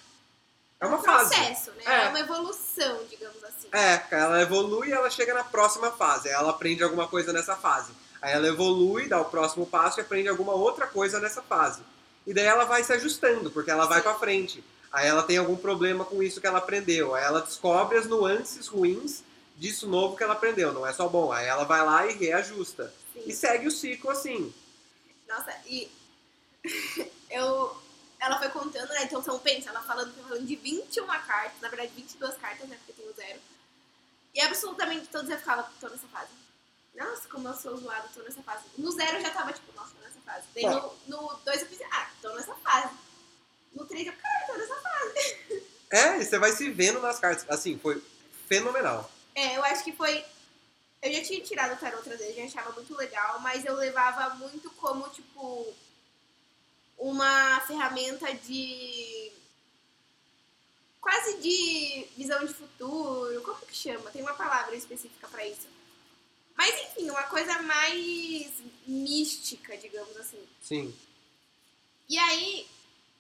[0.81, 1.35] É uma um fase.
[1.35, 1.83] processo, né?
[1.87, 2.05] É.
[2.05, 2.09] É.
[2.09, 3.69] uma evolução, digamos assim.
[3.73, 6.29] É, ela evolui e ela chega na próxima fase.
[6.29, 7.93] Aí ela aprende alguma coisa nessa fase.
[8.23, 11.83] Aí ela evolui, dá o próximo passo e aprende alguma outra coisa nessa fase.
[12.27, 14.03] E daí ela vai se ajustando, porque ela vai Sim.
[14.05, 14.65] pra frente.
[14.97, 17.15] Aí ela tem algum problema com isso que ela aprendeu.
[17.15, 19.23] Aí ela descobre as nuances ruins
[19.55, 20.73] disso novo que ela aprendeu.
[20.73, 21.31] Não é só bom.
[21.31, 22.91] Aí ela vai lá e reajusta.
[23.13, 23.23] Sim.
[23.27, 24.55] E segue o ciclo assim.
[25.29, 25.93] Nossa, e
[27.29, 27.77] eu.
[28.19, 29.03] Ela foi contando, né?
[29.03, 32.79] Então, então pensa, ela falando, falando de 21 cartas, na verdade 22 cartas, né?
[32.79, 33.39] Porque tem o zero.
[34.35, 36.31] E absolutamente todos eu ficava, tô nessa fase.
[36.95, 38.65] Nossa, como eu sou zoada, tô nessa fase.
[38.79, 40.47] No zero eu já tava, tipo, nossa, tô nessa fase.
[40.55, 42.95] Daí no, no dois eu pensei, ah, tô nessa fase.
[43.77, 45.63] No três eu, cara, tô nessa fase.
[45.91, 47.45] É, e você vai se vendo nas cartas.
[47.49, 48.03] Assim, foi
[48.49, 49.11] fenomenal.
[49.35, 50.25] É, eu acho que foi.
[51.03, 54.35] Eu já tinha tirado o tarot outras vezes, já achava muito legal, mas eu levava
[54.37, 55.75] muito como, tipo,
[56.97, 59.31] uma ferramenta de.
[60.99, 63.43] quase de visão de futuro.
[63.43, 64.11] Como que chama?
[64.11, 65.69] Tem uma palavra específica pra isso.
[66.57, 68.53] Mas enfim, uma coisa mais
[68.87, 70.43] mística, digamos assim.
[70.63, 70.97] Sim.
[72.09, 72.67] E aí,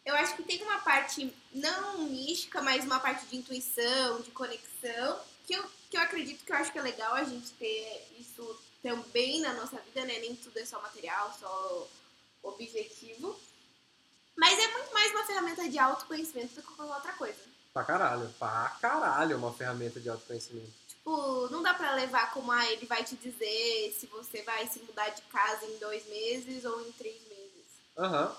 [0.06, 5.20] eu acho que tem uma parte não mística, mas uma parte de intuição, de conexão,
[5.44, 8.58] que eu, que eu acredito que eu acho que é legal a gente ter isso
[8.80, 10.20] também na nossa vida, né?
[10.20, 11.88] Nem tudo é só material, só
[12.44, 13.38] objetivo.
[14.36, 17.40] Mas é muito mais uma ferramenta de autoconhecimento do que qualquer outra coisa.
[17.72, 18.32] Pra caralho.
[18.38, 20.72] Pra caralho é uma ferramenta de autoconhecimento.
[20.88, 24.78] Tipo, não dá pra levar como, ah, ele vai te dizer se você vai se
[24.80, 27.66] mudar de casa em dois meses ou em três meses.
[27.98, 28.36] Aham.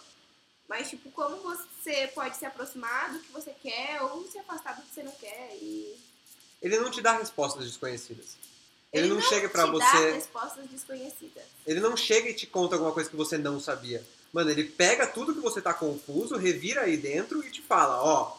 [0.67, 4.81] Mas, tipo, como você pode se aproximar do que você quer ou se afastar do
[4.81, 5.55] que você não quer.
[5.61, 5.95] E
[6.61, 8.37] Ele não te dá respostas desconhecidas.
[8.91, 10.11] Ele, não, chega pra te dá você.
[10.11, 11.43] respostas desconhecidas.
[11.65, 14.03] Ele não chega e te conta alguma coisa que você não sabia.
[14.31, 18.37] Mano, ele pega tudo que você tá confuso, revira aí dentro e te fala, ó,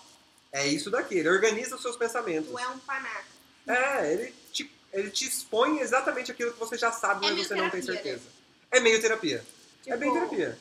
[0.52, 1.16] é isso daqui.
[1.16, 2.50] Ele organiza os seus pensamentos.
[2.50, 3.26] Tu é um panaca.
[3.66, 7.54] É, ele te, ele te expõe exatamente aquilo que você já sabe, É mas você
[7.54, 8.28] não tem terapia, certeza.
[8.70, 9.44] É meio terapia.
[9.82, 10.58] Tipo, É bem terapia.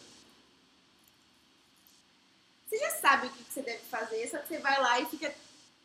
[2.67, 5.33] Você já sabe o que você deve fazer, só que você vai lá e fica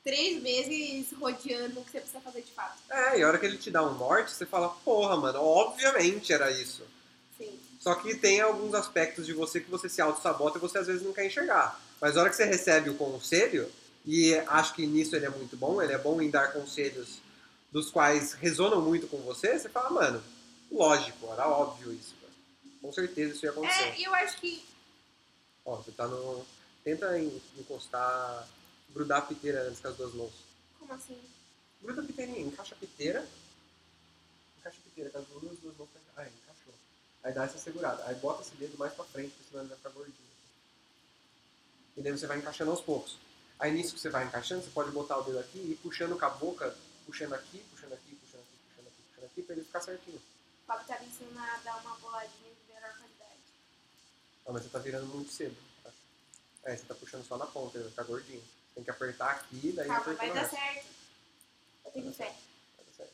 [0.02, 2.76] três meses rodeando o que você precisa fazer de fato.
[2.90, 6.32] É, e a hora que ele te dá um norte, você fala, porra, mano, obviamente
[6.32, 6.84] era isso.
[7.38, 7.58] Sim.
[7.78, 11.02] Só que tem alguns aspectos de você que você se auto-sabota e você às vezes
[11.02, 11.80] não quer enxergar.
[12.00, 13.70] Mas a hora que você recebe o conselho,
[14.04, 17.20] e acho que nisso ele é muito bom, ele é bom em dar conselhos
[17.70, 20.22] dos quais resonam muito com você, você fala, mano,
[20.70, 22.14] lógico, era óbvio isso.
[22.20, 22.32] Cara.
[22.82, 23.82] Com certeza isso ia acontecer.
[23.82, 24.64] É, e eu acho que
[25.64, 26.44] Ó, você tá no.
[26.84, 28.46] Tenta en- encostar,
[28.90, 30.32] grudar a piteira antes com as duas mãos.
[30.78, 31.20] Como assim?
[31.80, 33.26] Gruda a piteirinha, encaixa a piteira.
[34.58, 35.88] Encaixa a piteira com as duas, duas mãos.
[35.90, 36.74] pra enca- Ah, encaixou.
[37.22, 38.04] Aí dá essa segurada.
[38.06, 40.16] Aí bota esse dedo mais pra frente, porque senão ele vai ficar gordinho.
[41.96, 43.16] E daí você vai encaixando aos poucos.
[43.58, 46.18] Aí nisso que você vai encaixando, você pode botar o dedo aqui e ir puxando
[46.18, 46.74] com a boca,
[47.06, 50.16] puxando aqui, puxando aqui, puxando aqui, puxando aqui, puxando aqui, pra ele ficar certinho.
[50.18, 53.40] O Fábio tá me ensinando a dar uma boladinha de melhor qualidade.
[54.46, 55.56] Ah, mas você tá virando muito cedo.
[56.64, 58.42] É, você tá puxando só na ponta, ele vai ficar gordinho.
[58.74, 60.86] Tem que apertar aqui, daí Calma, vai dar certo.
[61.84, 62.34] Eu tenho fé.
[62.76, 63.12] Vai dar certo.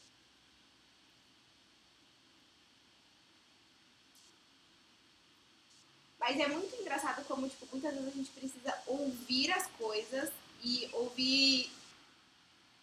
[6.20, 10.30] Mas é muito engraçado como, tipo, muitas vezes a gente precisa ouvir as coisas
[10.62, 11.70] e ouvir.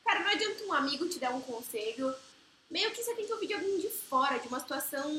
[0.03, 2.13] Cara, não adianta um amigo te dar um conselho.
[2.69, 5.13] Meio que você tem que ouvir de alguém de fora, de uma situação.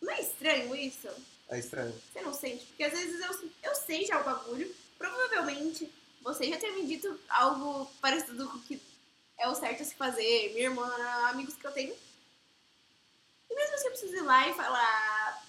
[0.00, 1.08] Não é estranho isso?
[1.52, 1.94] É estranho.
[2.10, 2.64] Você não sente?
[2.64, 4.74] Porque às vezes eu, eu sei já o bagulho.
[4.96, 8.80] Provavelmente você já ter me dito algo parecido com o que
[9.38, 10.54] é o certo a se fazer.
[10.54, 10.90] Minha irmã,
[11.28, 11.94] amigos que eu tenho.
[13.50, 15.44] E mesmo assim eu preciso ir lá e falar.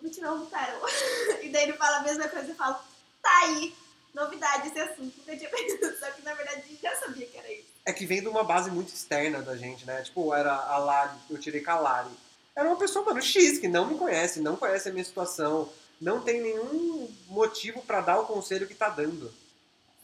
[0.00, 0.86] Vou tirar um tarô.
[1.42, 2.78] e daí ele fala a mesma coisa e eu falo,
[3.20, 3.74] tá aí.
[4.14, 5.18] Novidade esse assunto.
[5.18, 5.98] Nunca tinha pensado.
[5.98, 7.66] Só que na verdade a gente já sabia que era isso.
[7.84, 10.02] É que vem de uma base muito externa da gente, né?
[10.02, 12.27] Tipo, era a Lari, eu tirei com a Lari.
[12.58, 15.68] Era uma pessoa, mano, X, que não me conhece, não conhece a minha situação,
[16.00, 19.32] não tem nenhum motivo pra dar o conselho que tá dando.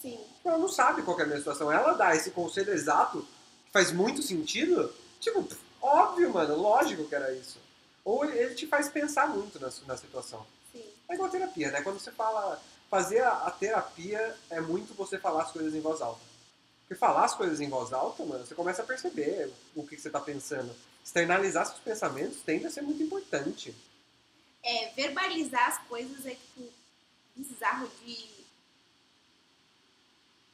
[0.01, 0.21] Sim.
[0.45, 1.73] Ela não sabe qual é a minha situação.
[1.73, 3.27] Ela dá esse conselho exato,
[3.67, 4.95] que faz muito sentido.
[5.19, 5.45] Tipo,
[5.83, 7.59] óbvio, mano, lógico que era isso.
[8.05, 10.47] Ou ele- te faz pensar muito na, na situação.
[10.71, 10.85] Sim.
[11.09, 11.83] É igual terapia, né?
[11.83, 12.63] Quando você fala.
[12.89, 16.21] Fazer a, a terapia é muito você falar as coisas em voz alta.
[16.83, 20.03] Porque falar as coisas em voz alta, mano, você começa a perceber o que, que
[20.03, 20.71] você tá pensando.
[21.05, 23.75] Externalizar seus pensamentos tende a ser muito importante.
[24.63, 26.73] É, verbalizar as coisas é tipo
[27.37, 28.29] bizarro de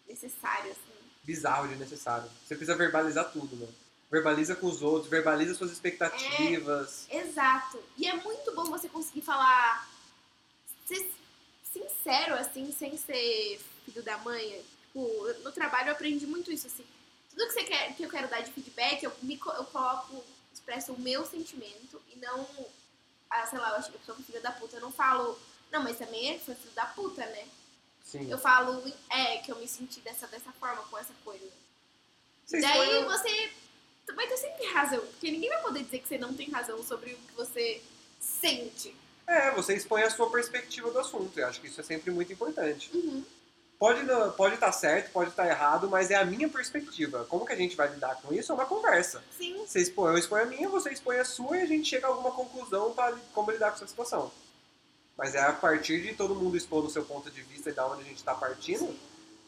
[0.09, 0.81] necessário, assim.
[1.23, 2.29] Bizarro de necessário.
[2.45, 3.75] Você precisa verbalizar tudo, mano.
[4.11, 7.07] Verbaliza com os outros, verbaliza suas expectativas.
[7.09, 7.81] Exato.
[7.97, 9.89] E é muito bom você conseguir falar.
[10.85, 11.09] Ser
[11.63, 14.65] sincero, assim, sem ser filho da mãe.
[14.87, 16.85] Tipo, no trabalho eu aprendi muito isso, assim.
[17.31, 20.25] Tudo que, você quer, que eu quero dar de feedback, eu, me, eu coloco,
[20.71, 22.47] expresso o meu sentimento e não.
[23.29, 24.77] Ah, sei lá, eu acho que pessoa foi filha da puta.
[24.77, 25.39] Eu não falo.
[25.71, 27.47] Não, mas também ele foi filho da puta, né?
[28.05, 28.31] Sim.
[28.31, 31.47] Eu falo, é, que eu me senti dessa, dessa forma, com essa coisa.
[32.45, 33.53] Você Daí você
[34.15, 37.13] vai ter sempre razão, porque ninguém vai poder dizer que você não tem razão sobre
[37.13, 37.81] o que você
[38.19, 38.97] sente.
[39.29, 41.39] É, você expõe a sua perspectiva do assunto.
[41.39, 42.91] Eu acho que isso é sempre muito importante.
[42.93, 43.25] Uhum.
[43.81, 47.25] Pode estar pode tá certo, pode estar errado, mas é a minha perspectiva.
[47.25, 49.25] Como que a gente vai lidar com isso é uma conversa.
[49.39, 52.07] Sim, Você expõe, eu exponho a minha, você expõe a sua e a gente chega
[52.07, 54.31] a alguma conclusão para como lidar com essa situação.
[55.17, 57.87] Mas é a partir de todo mundo expor o seu ponto de vista e da
[57.87, 58.95] onde a gente está partindo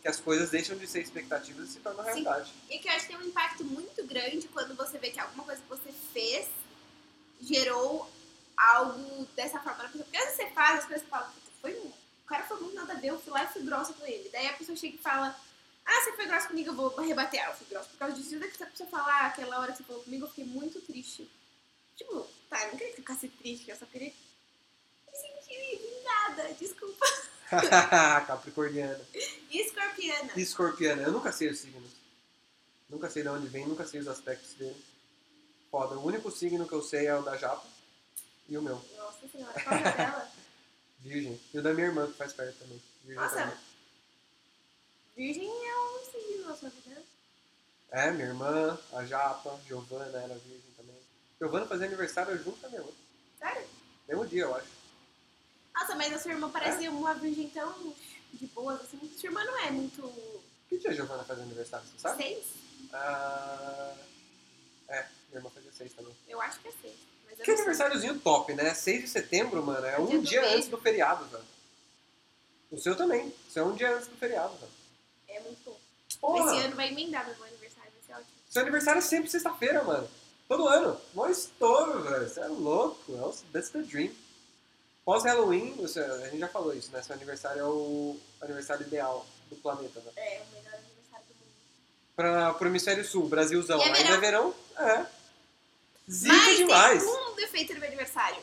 [0.01, 2.11] que as coisas deixam de ser expectativas e se tornam Sim.
[2.11, 2.53] realidade.
[2.71, 5.45] e que eu acho que tem um impacto muito grande quando você vê que alguma
[5.45, 6.49] coisa que você fez
[7.41, 8.09] gerou
[8.57, 9.85] algo dessa forma.
[9.91, 11.93] Porque às vezes você faz as coisas e fala, "Puta, foi um- o
[12.33, 14.31] cara foi muito nada a ver, eu fui lá e fui grossa com ele.
[14.31, 15.39] Daí a pessoa chega e fala,
[15.85, 17.45] ah, você foi grossa comigo, eu vou rebater.
[17.45, 18.35] Ah, eu fui grossa por causa disso.
[18.35, 20.81] E daí a pessoa fala, ah, aquela hora que você falou comigo, eu fiquei muito
[20.81, 21.31] triste.
[21.95, 26.55] Tipo, tá, eu não queria que você ficasse triste, eu só queria me sentir vingada,
[26.55, 27.07] desculpa.
[28.27, 29.01] Capricorniana.
[29.51, 30.33] Escorpiana.
[30.35, 31.91] Escorpiana, eu nunca sei os signos.
[32.89, 34.83] Nunca sei de onde vem, nunca sei os aspectos dele.
[35.71, 37.67] Foda, o único signo que eu sei é o da Japa
[38.49, 40.32] e o meu, Nossa senhora, qual é dela?
[41.03, 41.41] Virgem.
[41.53, 42.81] E o da minha irmã, que faz parte também.
[43.05, 43.37] Virgem Nossa.
[43.37, 43.59] também.
[45.17, 47.03] Virgem é um signo na sua vida.
[47.91, 50.97] É, minha irmã, a Japa, Giovana era virgem também.
[51.39, 52.93] Giovana fazia aniversário junto com a minha irmã.
[53.39, 53.69] Sério?
[54.09, 54.69] Mesmo dia, eu acho.
[55.75, 57.95] Nossa, mas a sua irmã parece uma virgem tão
[58.33, 58.99] de boas, assim.
[59.19, 60.43] Sua irmã não é muito.
[60.69, 62.23] Que dia a Giovana faz aniversário, você sabe?
[62.23, 62.47] Seis?
[62.93, 63.95] Ah,
[64.89, 66.15] é, minha irmã fazia seis também.
[66.29, 66.97] Eu acho que é seis.
[67.43, 68.75] Que aniversáriozinho top, né?
[68.75, 71.45] 6 de setembro, mano, é um dia dia antes do feriado, velho.
[72.71, 73.29] O seu também.
[73.29, 74.73] O seu é um dia antes do feriado, velho.
[75.29, 75.77] É muito bom.
[76.21, 76.55] Porra!
[76.57, 78.31] Esse ano vai emendar meu aniversário, vai ser ótimo.
[78.51, 80.09] Seu aniversário é sempre sexta-feira, mano.
[80.49, 81.01] Todo ano.
[81.15, 82.29] Mó estouro, velho.
[82.29, 83.13] Você é louco.
[83.17, 84.13] É o- That's the dream.
[85.05, 87.03] Pós-Halloween, a gente já falou isso, né?
[87.03, 90.13] Seu aniversário é o aniversário ideal do planeta, né?
[90.17, 91.53] É o melhor aniversário do mundo.
[92.15, 93.81] Pra, pro hemisfério sul, Brasilzão.
[93.81, 94.55] E é Ainda é verão?
[94.79, 95.07] É.
[96.11, 97.03] Zica Mas demais.
[97.03, 98.43] tem um defeito do meu aniversário.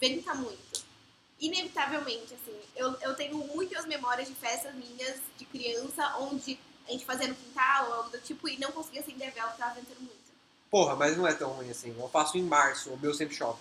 [0.00, 0.84] Venta muito.
[1.40, 2.58] Inevitavelmente, assim.
[2.74, 7.34] Eu, eu tenho muitas memórias de festas minhas de criança, onde a gente fazia no
[7.34, 10.24] quintal ou algo do tipo e não conseguia acender a vela porque tava ventando muito.
[10.70, 11.94] Porra, mas não é tão ruim assim.
[11.98, 13.60] Eu faço em março, o meu sempre chove.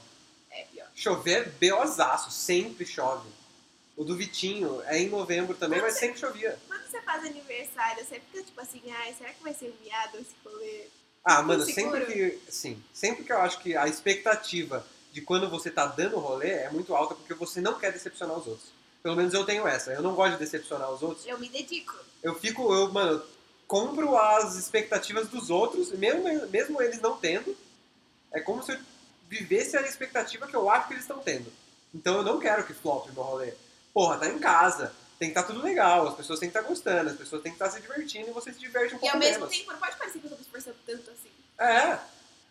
[0.49, 0.87] É pior.
[0.95, 3.27] Chover, beozaço, sempre chove.
[3.95, 6.59] O do Vitinho é em novembro também, Quando mas você- sempre chovia.
[6.67, 10.35] Quando você faz aniversário, você fica tipo assim, ai, será que vai ser viado esse
[10.43, 10.87] rolê?
[11.23, 12.39] Ah, mano, sempre que.
[12.49, 16.69] Sim, sempre que eu acho que a expectativa de quando você tá dando rolê é
[16.69, 18.73] muito alta porque você não quer decepcionar os outros.
[19.01, 19.91] Pelo menos eu tenho essa.
[19.91, 21.25] Eu não gosto de decepcionar os outros.
[21.25, 21.95] Eu me dedico.
[22.21, 23.21] Eu fico, eu, mano,
[23.67, 27.55] compro as expectativas dos outros, mesmo, mesmo eles não tendo.
[28.31, 28.79] É como se eu
[29.29, 31.51] vivesse a expectativa que eu acho que eles estão tendo.
[31.93, 33.53] Então eu não quero que flop meu rolê.
[33.93, 34.93] Porra, tá em casa.
[35.23, 37.55] Tem que estar tudo legal, as pessoas têm que estar gostando, as pessoas têm que
[37.55, 39.57] estar se divertindo e você se diverte um E pouco ao mesmo menos.
[39.57, 41.29] tempo, não pode parecer que eu tô me esforçando tanto assim.
[41.57, 41.97] É.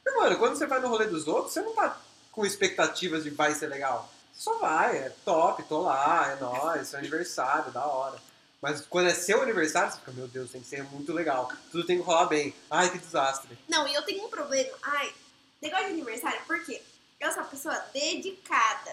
[0.06, 3.28] E, mano, quando você vai no rolê dos outros, você não tá com expectativas de
[3.30, 4.11] vai ser legal.
[4.32, 8.18] Você só vai, é top, tô lá, é nóis, seu aniversário, da hora.
[8.62, 11.52] Mas quando é seu aniversário, você fica, meu Deus, tem que ser muito legal.
[11.70, 12.54] Tudo tem que rolar bem.
[12.70, 13.58] Ai, que desastre.
[13.68, 14.70] Não, e eu tenho um problema.
[14.82, 15.12] Ai,
[15.61, 16.80] negócio de aniversário, por quê?
[17.20, 18.92] Eu sou uma pessoa dedicada.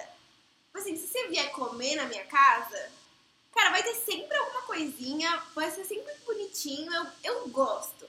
[0.66, 2.99] Tipo assim, se você vier comer na minha casa,
[3.54, 8.08] cara, vai ter sempre alguma coisinha, vai ser sempre bonitinho, eu, eu gosto.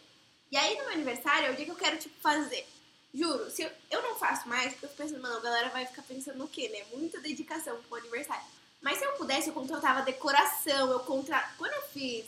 [0.51, 2.67] E aí no meu aniversário é o dia que eu quero, tipo, fazer.
[3.13, 5.87] Juro, se eu, eu não faço mais, porque eu fico pensando, mano, a galera vai
[5.87, 6.85] ficar pensando no quê, né?
[6.97, 8.45] Muita dedicação pro aniversário.
[8.81, 11.39] Mas se eu pudesse, eu contratava decoração, eu contra...
[11.59, 12.27] Quando eu fiz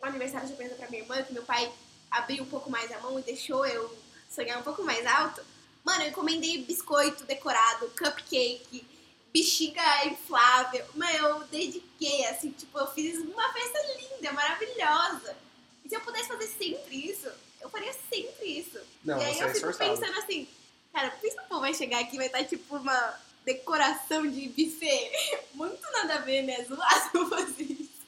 [0.00, 1.72] o aniversário de surpresa pra minha irmã, que meu pai
[2.10, 3.96] abriu um pouco mais a mão e deixou eu
[4.28, 5.42] sonhar um pouco mais alto,
[5.84, 8.84] mano, eu encomendei biscoito decorado, cupcake,
[9.32, 10.84] bexiga inflável.
[10.94, 15.36] Mano, eu dediquei, assim, tipo, eu fiz uma festa linda, maravilhosa.
[15.84, 17.28] E se eu pudesse fazer sempre isso,
[17.60, 18.78] eu faria sempre isso.
[19.04, 19.90] Não, e aí eu é fico esforçado.
[19.90, 20.48] pensando assim,
[20.92, 25.10] cara, pensa o povo vai chegar aqui e vai estar tipo uma decoração de buffet.
[25.54, 26.64] Muito nada a ver, né?
[26.64, 28.02] Zoado fazer isso.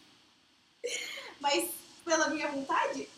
[1.41, 1.71] Mas
[2.05, 3.09] pela minha vontade.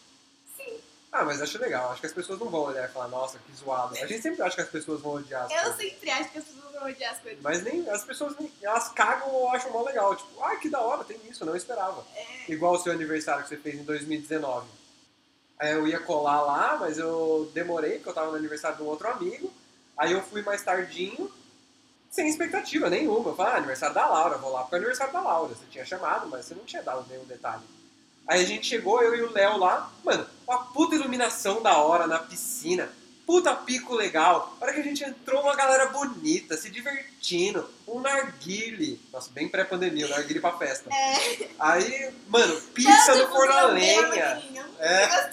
[1.19, 1.91] Ah, mas acho legal.
[1.91, 3.95] Acho que as pessoas não vão olhar e falar, nossa, que zoado.
[3.95, 5.77] A gente sempre acha que as pessoas vão odiar as Eu coisas.
[5.77, 7.43] sempre acho que as pessoas vão odiar as coisas.
[7.43, 10.15] Mas nem, as pessoas nem, elas cagam ou acham mó legal.
[10.15, 12.05] Tipo, ah, que da hora, tem isso, eu não esperava.
[12.15, 12.53] É.
[12.53, 14.67] Igual o seu aniversário que você fez em 2019.
[15.59, 18.87] Aí eu ia colar lá, mas eu demorei, porque eu tava no aniversário de um
[18.87, 19.51] outro amigo.
[19.97, 21.33] Aí eu fui mais tardinho,
[22.11, 23.31] sem expectativa nenhuma.
[23.31, 25.55] Eu falei, ah, aniversário da Laura, vou lá porque é aniversário da Laura.
[25.55, 27.63] Você tinha chamado, mas você não tinha dado nenhum detalhe.
[28.29, 32.07] Aí a gente chegou, eu e o Léo lá, mano, uma puta iluminação da hora
[32.07, 32.91] na piscina,
[33.27, 34.57] puta pico legal.
[34.61, 39.01] A hora que a gente entrou, uma galera bonita, se divertindo, um narguile.
[39.13, 40.89] Nossa, bem pré-pandemia, o narguile pra festa.
[40.93, 41.49] É.
[41.59, 44.67] Aí, mano, pizza no forno a lenha, menino.
[44.79, 45.31] É.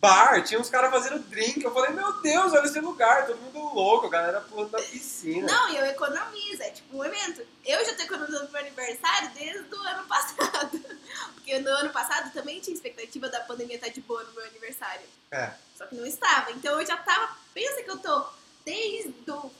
[0.00, 1.62] Bar, tinha uns caras fazendo drink.
[1.62, 5.46] Eu falei, meu Deus, olha esse lugar, todo mundo louco, a galera pulando na piscina.
[5.46, 7.46] Não, e eu economizo, é tipo um evento.
[7.66, 10.80] Eu já tô economizando pro meu aniversário desde o ano passado.
[11.34, 15.06] Porque no ano passado também tinha expectativa da pandemia estar de boa no meu aniversário.
[15.30, 15.52] É.
[15.76, 16.50] Só que não estava.
[16.52, 17.36] Então eu já tava.
[17.52, 18.24] Pensa que eu tô
[18.64, 19.50] desde o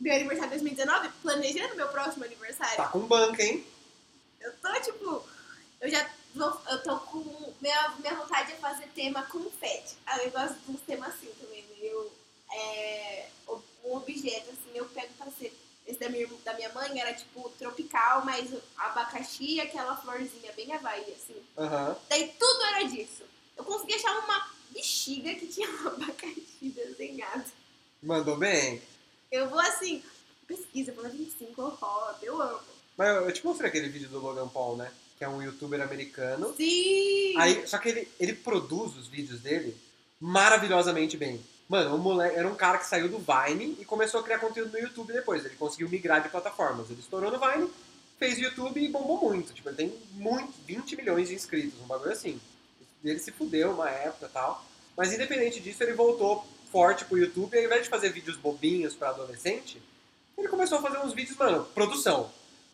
[0.00, 2.76] meu aniversário de 2019 planejando meu próximo aniversário.
[2.76, 3.66] Tá com banca, hein?
[4.40, 5.28] Eu tô tipo.
[5.78, 7.52] Eu já vou, eu tô com.
[7.60, 9.96] Minha, minha vontade é fazer tema confete.
[10.06, 11.64] Ah, eu gosto de uns temas assim também.
[11.80, 12.12] Eu,
[12.52, 13.28] é,
[13.84, 15.56] um objeto, assim, eu pego pra ser.
[15.86, 20.72] Esse da minha, da minha mãe era tipo tropical, mas abacaxi e aquela florzinha bem
[20.72, 21.42] Havaí, assim.
[21.58, 21.96] Aham.
[22.08, 23.24] Daí tudo era disso.
[23.56, 27.50] Eu consegui achar uma bexiga que tinha um abacaxi desenhado.
[28.02, 28.80] Mandou bem.
[29.32, 30.02] Eu vou assim,
[30.46, 32.60] pesquisa, vou na 25, eu rodo, eu amo.
[32.96, 34.92] Mas eu, eu te mostrei aquele vídeo do Logan Paul, né?
[35.20, 36.54] Que é um youtuber americano.
[36.56, 37.34] Sim!
[37.36, 39.76] Aí, só que ele, ele produz os vídeos dele
[40.18, 41.38] maravilhosamente bem.
[41.68, 44.72] Mano, o moleque era um cara que saiu do Vine e começou a criar conteúdo
[44.72, 45.44] no YouTube depois.
[45.44, 46.88] Ele conseguiu migrar de plataformas.
[46.88, 47.70] Ele estourou no Vine,
[48.18, 49.52] fez YouTube e bombou muito.
[49.52, 52.40] Tipo, ele tem muito, 20 milhões de inscritos, um bagulho assim.
[53.04, 54.64] Ele se fudeu uma época e tal.
[54.96, 58.94] Mas independente disso, ele voltou forte pro YouTube e ao invés de fazer vídeos bobinhos
[58.94, 59.82] pra adolescente,
[60.38, 62.30] ele começou a fazer uns vídeos, mano, produção.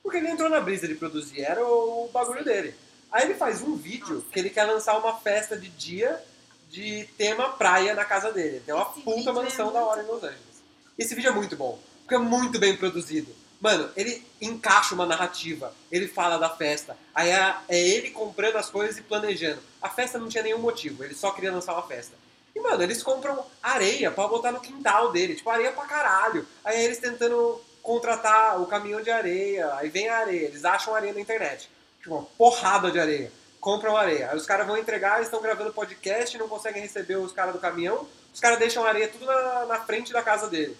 [0.06, 2.76] Porque ele entrou na brisa de produzir, era o bagulho dele.
[3.10, 6.22] Aí ele faz um vídeo que ele quer lançar uma festa de dia
[6.70, 8.62] de tema praia na casa dele.
[8.64, 10.62] Tem uma Esse puta é mansão da muito hora em Los Angeles.
[10.96, 13.34] Esse vídeo é muito bom, porque é muito bem produzido.
[13.60, 18.70] Mano, ele encaixa uma narrativa, ele fala da festa, aí é, é ele comprando as
[18.70, 19.58] coisas e planejando.
[19.82, 22.14] A festa não tinha nenhum motivo, ele só queria lançar uma festa.
[22.54, 26.46] E, mano, eles compram areia pra botar no quintal dele, tipo, areia pra caralho.
[26.64, 31.12] Aí eles tentando contratar o caminhão de areia, aí vem a areia, eles acham areia
[31.12, 31.70] na internet.
[32.00, 33.30] Tipo, uma porrada de areia.
[33.60, 34.28] Compram areia.
[34.28, 37.60] Aí os caras vão entregar, eles estão gravando podcast, não conseguem receber os caras do
[37.60, 40.76] caminhão, os caras deixam a areia tudo na, na frente da casa dele.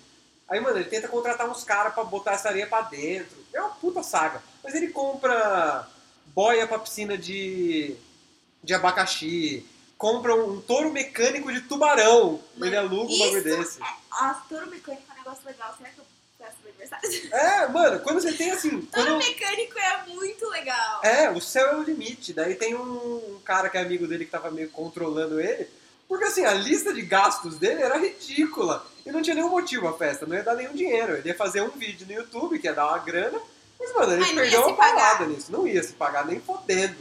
[0.49, 3.37] Aí, mano, ele tenta contratar uns caras pra botar essa areia pra dentro.
[3.55, 4.43] É uma puta saga.
[4.65, 5.89] Mas ele compra
[6.35, 7.97] boia pra piscina de,
[8.65, 9.65] de abacaxi,
[9.97, 12.41] compra um touro mecânico de tubarão.
[12.57, 13.79] Mano, ele aluga um bagulho desse.
[14.11, 15.75] Ah, touro mecânico é um negócio legal.
[15.77, 16.06] Será que eu
[16.93, 17.35] aniversário?
[17.35, 18.71] É, mano, quando você tem assim.
[18.83, 21.01] Touro Quando, mecânico é muito legal.
[21.05, 22.33] é, o céu é o limite.
[22.33, 25.69] Daí tem um, cara que é amigo dele que tava meio controlando ele.
[26.09, 28.87] Porque assim, a lista de gastos dele era ridícula.
[29.05, 31.15] E não tinha nenhum motivo a festa, não ia dar nenhum dinheiro.
[31.15, 33.41] Ele ia fazer um vídeo no YouTube, que ia dar uma grana.
[33.79, 35.51] Mas, mano, ele Ai, perdeu uma parada nisso.
[35.51, 36.97] Não ia se pagar nem fodendo.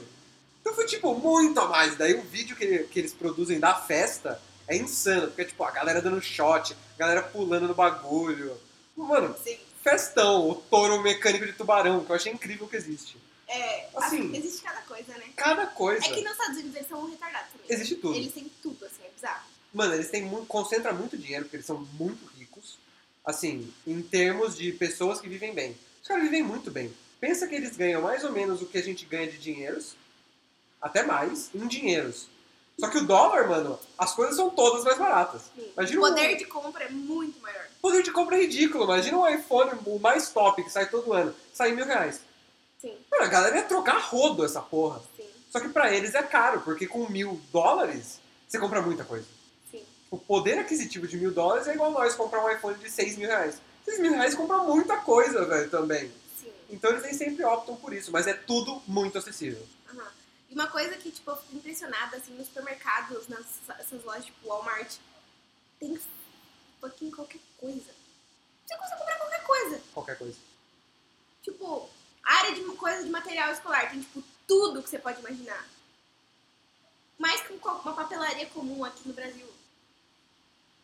[0.60, 1.96] Então foi, tipo, muito a mais.
[1.96, 5.28] Daí o vídeo que, que eles produzem da festa é insano.
[5.28, 8.58] Porque, tipo, a galera dando shot, a galera pulando no bagulho.
[8.98, 9.58] Mano, Sim.
[9.90, 13.18] Festão, o touro mecânico de tubarão, que eu achei incrível que existe.
[13.48, 14.18] É, Assim.
[14.32, 15.26] assim, existe cada coisa, né?
[15.36, 16.04] Cada coisa.
[16.04, 17.68] É que nos Estados Unidos eles são retardados também.
[17.70, 18.16] Existe tudo.
[18.16, 19.46] Eles têm tudo, assim, é bizarro.
[19.72, 22.80] Mano, eles têm muito, concentra muito dinheiro, porque eles são muito ricos.
[23.24, 25.78] Assim, em termos de pessoas que vivem bem.
[26.02, 26.92] Os caras vivem muito bem.
[27.20, 29.96] Pensa que eles ganham mais ou menos o que a gente ganha de dinheiros,
[30.82, 32.28] até mais, em dinheiros.
[32.80, 35.44] Só que o dólar, mano, as coisas são todas mais baratas.
[35.56, 35.70] Sim.
[35.74, 37.68] Imagina o um- poder de compra é muito maior.
[37.86, 38.84] O poder de compra é ridículo.
[38.86, 42.20] Imagina um iPhone, o mais top, que sai todo ano, sai mil reais.
[42.82, 45.00] Sim, Mano, a galera ia trocar rodo essa porra.
[45.16, 49.28] sim, Só que pra eles é caro, porque com mil dólares, você compra muita coisa.
[49.70, 49.84] sim.
[50.10, 53.28] O poder aquisitivo de mil dólares é igual nós comprar um iPhone de seis mil
[53.28, 53.62] reais.
[53.86, 56.12] Seis mil reais compra muita coisa, velho, também.
[56.42, 56.52] sim.
[56.72, 59.64] Então eles nem sempre optam por isso, mas é tudo muito acessível.
[59.94, 60.08] Aham.
[60.50, 63.46] E uma coisa que, tipo, eu fico impressionada, assim, nos supermercados, nas
[63.80, 64.92] essas lojas, tipo, Walmart,
[65.80, 65.96] tem
[66.86, 67.92] fucking qualquer coisa.
[68.66, 69.82] Você consegue comprar qualquer coisa.
[69.94, 70.38] Qualquer coisa.
[71.44, 71.90] Tipo,
[72.24, 75.68] área de coisa de material escolar, tem, tipo, tudo que você pode imaginar.
[77.18, 79.48] Mais que um uma papelaria comum aqui no Brasil.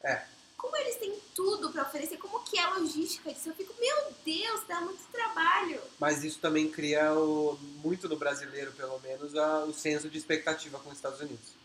[0.04, 0.26] É.
[0.58, 3.50] Como eles têm tudo pra oferecer, como que é a logística disso?
[3.50, 5.82] Eu fico, meu Deus, dá muito trabalho.
[6.00, 10.80] Mas isso também cria, o- muito no brasileiro, pelo menos, a- o senso de expectativa
[10.80, 11.61] com os Estados Unidos.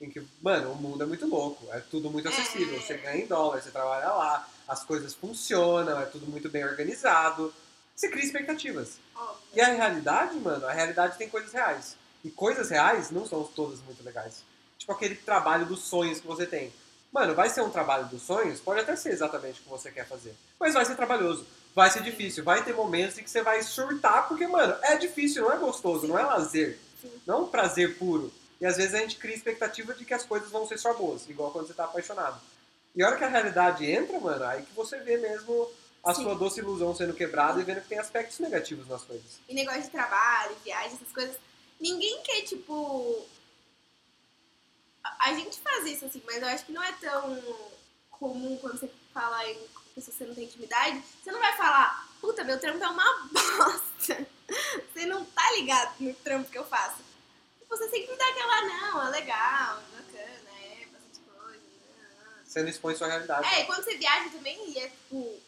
[0.00, 2.30] Em que, mano, o mundo é muito louco, é tudo muito É.
[2.32, 2.80] acessível.
[2.80, 7.52] Você ganha em dólar, você trabalha lá, as coisas funcionam, é tudo muito bem organizado.
[7.94, 8.98] Você cria expectativas.
[9.14, 9.36] Óbvio.
[9.54, 11.96] E a realidade, mano, a realidade tem coisas reais.
[12.24, 14.42] E coisas reais não são todas muito legais.
[14.78, 16.72] Tipo aquele trabalho dos sonhos que você tem.
[17.12, 18.60] Mano, vai ser um trabalho dos sonhos?
[18.60, 20.34] Pode até ser exatamente o que você quer fazer.
[20.58, 21.44] Mas vai ser trabalhoso.
[21.74, 22.42] Vai ser difícil.
[22.42, 26.06] Vai ter momentos em que você vai surtar, porque, mano, é difícil, não é gostoso,
[26.06, 26.78] não é lazer.
[27.02, 27.10] Sim.
[27.26, 28.32] Não é um prazer puro.
[28.60, 31.28] E às vezes a gente cria expectativa de que as coisas vão ser só boas,
[31.28, 32.40] igual quando você tá apaixonado.
[32.94, 35.70] E a hora que a realidade entra, mano, aí que você vê mesmo
[36.04, 36.24] a Sim.
[36.24, 39.38] sua doce ilusão sendo quebrada e vendo que tem aspectos negativos nas coisas.
[39.48, 41.36] E negócio de trabalho, viagem, essas coisas.
[41.80, 43.26] Ninguém quer, tipo.
[45.20, 47.42] A gente faz isso, assim, mas eu acho que não é tão
[48.10, 49.58] comum quando você fala em
[49.94, 51.02] pessoas que você não tem intimidade.
[51.22, 54.26] Você não vai falar, puta, meu trampo é uma bosta.
[54.92, 57.09] Você não tá ligado no trampo que eu faço.
[57.70, 61.58] Você sempre dá aquela, não, é legal, é bacana, é bastante coisa.
[61.58, 62.42] né?
[62.44, 63.46] Você não expõe sua realidade.
[63.48, 65.40] É, e quando você viaja também, e é tipo.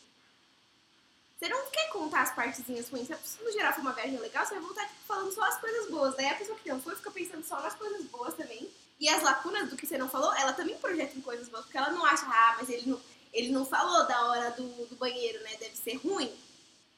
[1.39, 3.09] Você não quer contar as partezinhas ruins.
[3.25, 5.91] Se no geral for uma viagem legal, você vai voltar tipo, falando só as coisas
[5.91, 6.15] boas.
[6.15, 8.71] Daí a pessoa que não foi fica pensando só nas coisas boas também.
[9.01, 11.65] E as lacunas do que você não falou, ela também projeta em coisas boas.
[11.65, 13.01] Porque ela não acha, ah, mas ele não,
[13.33, 15.57] ele não falou da hora do, do banheiro, né?
[15.59, 16.33] Deve ser ruim.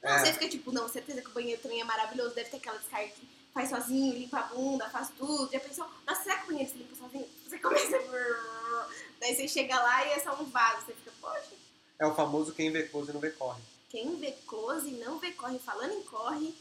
[0.03, 0.19] Não, É.
[0.19, 2.35] você fica tipo, não, certeza que o banheiro também é maravilhoso.
[2.35, 3.11] Deve ter aquela descarga
[3.55, 5.51] faz sozinho, limpa a bunda, faz tudo.
[5.51, 7.29] Já pensou, nossa, será que o banheiro se limpa sozinho?
[7.47, 8.89] Você começa a...
[9.21, 10.85] Daí você chega lá e é só um vaso.
[10.85, 11.53] Você fica, poxa,
[11.99, 13.63] É o famoso quem vê close não vê corre.
[13.89, 15.59] quem vê close não vê corre.
[15.61, 16.55] Falando em corre,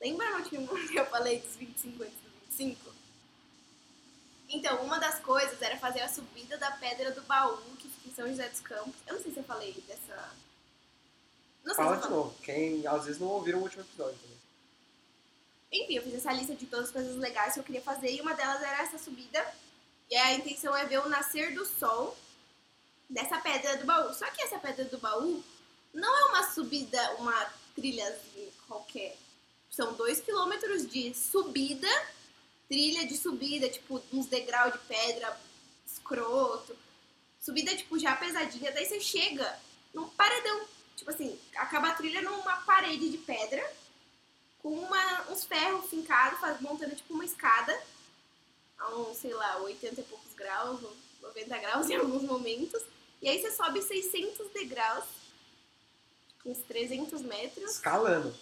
[0.00, 2.90] lembra no último que eu falei dos 25 antes do 25?
[4.50, 8.14] Então, uma das coisas era fazer a subida da Pedra do Baú, que fica em
[8.14, 8.94] São José dos Campos.
[9.06, 10.32] Eu não sei se eu falei dessa...
[11.62, 12.16] Não sei Fala se eu de falei.
[12.16, 12.34] novo.
[12.42, 14.37] Quem às vezes não ouviram o último episódio também.
[15.72, 18.20] Enfim, eu fiz essa lista de todas as coisas legais que eu queria fazer e
[18.20, 19.44] uma delas era essa subida.
[20.10, 22.16] E a intenção é ver o nascer do sol
[23.08, 24.12] dessa pedra do baú.
[24.14, 25.42] Só que essa pedra do baú
[25.92, 29.16] não é uma subida, uma trilhazinha qualquer.
[29.70, 31.88] São dois quilômetros de subida,
[32.68, 35.38] trilha de subida, tipo uns degraus de pedra
[35.86, 36.76] escroto.
[37.40, 38.72] Subida, tipo, já pesadinha.
[38.72, 39.58] Daí você chega
[39.94, 40.66] num paredão.
[40.96, 43.64] Tipo assim, acaba a trilha numa parede de pedra
[44.62, 47.78] com uma, uns ferros fincados, faz- montando tipo uma escada
[48.78, 52.82] a uns, sei lá, 80 e poucos graus, ou 90 graus em alguns momentos.
[53.20, 55.04] E aí você sobe 600 degraus,
[56.36, 58.34] tipo, uns 300 metros, Escalando.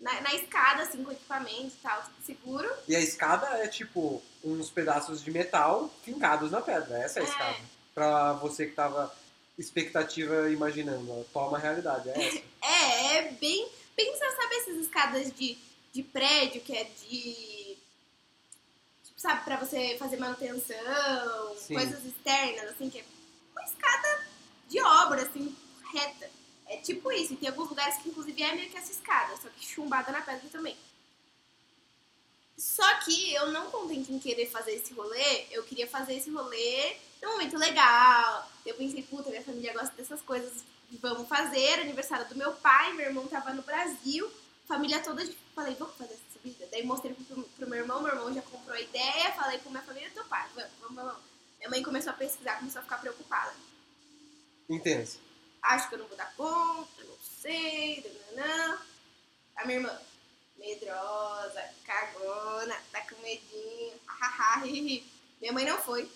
[0.00, 2.70] na, na escada, assim, com equipamento e tal, tudo seguro.
[2.86, 6.98] E a escada é tipo uns pedaços de metal fincados na pedra.
[6.98, 7.28] Essa é a É.
[7.28, 7.56] escada.
[7.94, 9.12] Pra você que tava
[9.58, 11.26] expectativa imaginando.
[11.32, 12.42] Toma a realidade, é essa.
[12.62, 13.68] É, é bem.
[13.98, 15.58] Pensa, sabe essas escadas de,
[15.92, 17.76] de prédio que é de.
[19.02, 21.74] Tipo, sabe, pra você fazer manutenção, Sim.
[21.74, 23.04] coisas externas, assim, que é
[23.50, 24.28] uma escada
[24.68, 25.52] de obra, assim,
[25.92, 26.30] reta.
[26.68, 27.32] É tipo isso.
[27.32, 30.22] E tem alguns lugares que, inclusive, é meio que essa escada, só que chumbada na
[30.22, 30.76] pedra também.
[32.56, 36.94] Só que eu não contente em querer fazer esse rolê, eu queria fazer esse rolê
[37.20, 38.48] num momento legal.
[38.64, 40.62] Eu pensei, puta, minha família gosta dessas coisas,
[40.96, 41.80] vamos fazer.
[41.80, 44.30] Aniversário do meu pai, meu irmão tava no Brasil,
[44.66, 45.24] família toda,
[45.54, 46.66] falei, vamos fazer essa subida?
[46.70, 49.82] Daí mostrei pro, pro meu irmão, meu irmão já comprou a ideia, falei com minha
[49.82, 51.22] família, teu pai, vamos, vamos, vamos.
[51.58, 53.54] Minha mãe começou a pesquisar, começou a ficar preocupada.
[54.68, 55.18] Intenso.
[55.62, 58.78] Acho que eu não vou dar conta, não sei, nananã.
[59.56, 60.00] A minha irmã,
[60.56, 64.66] medrosa, cagona, tá com medinho, hahaha.
[64.66, 66.08] Minha mãe não foi.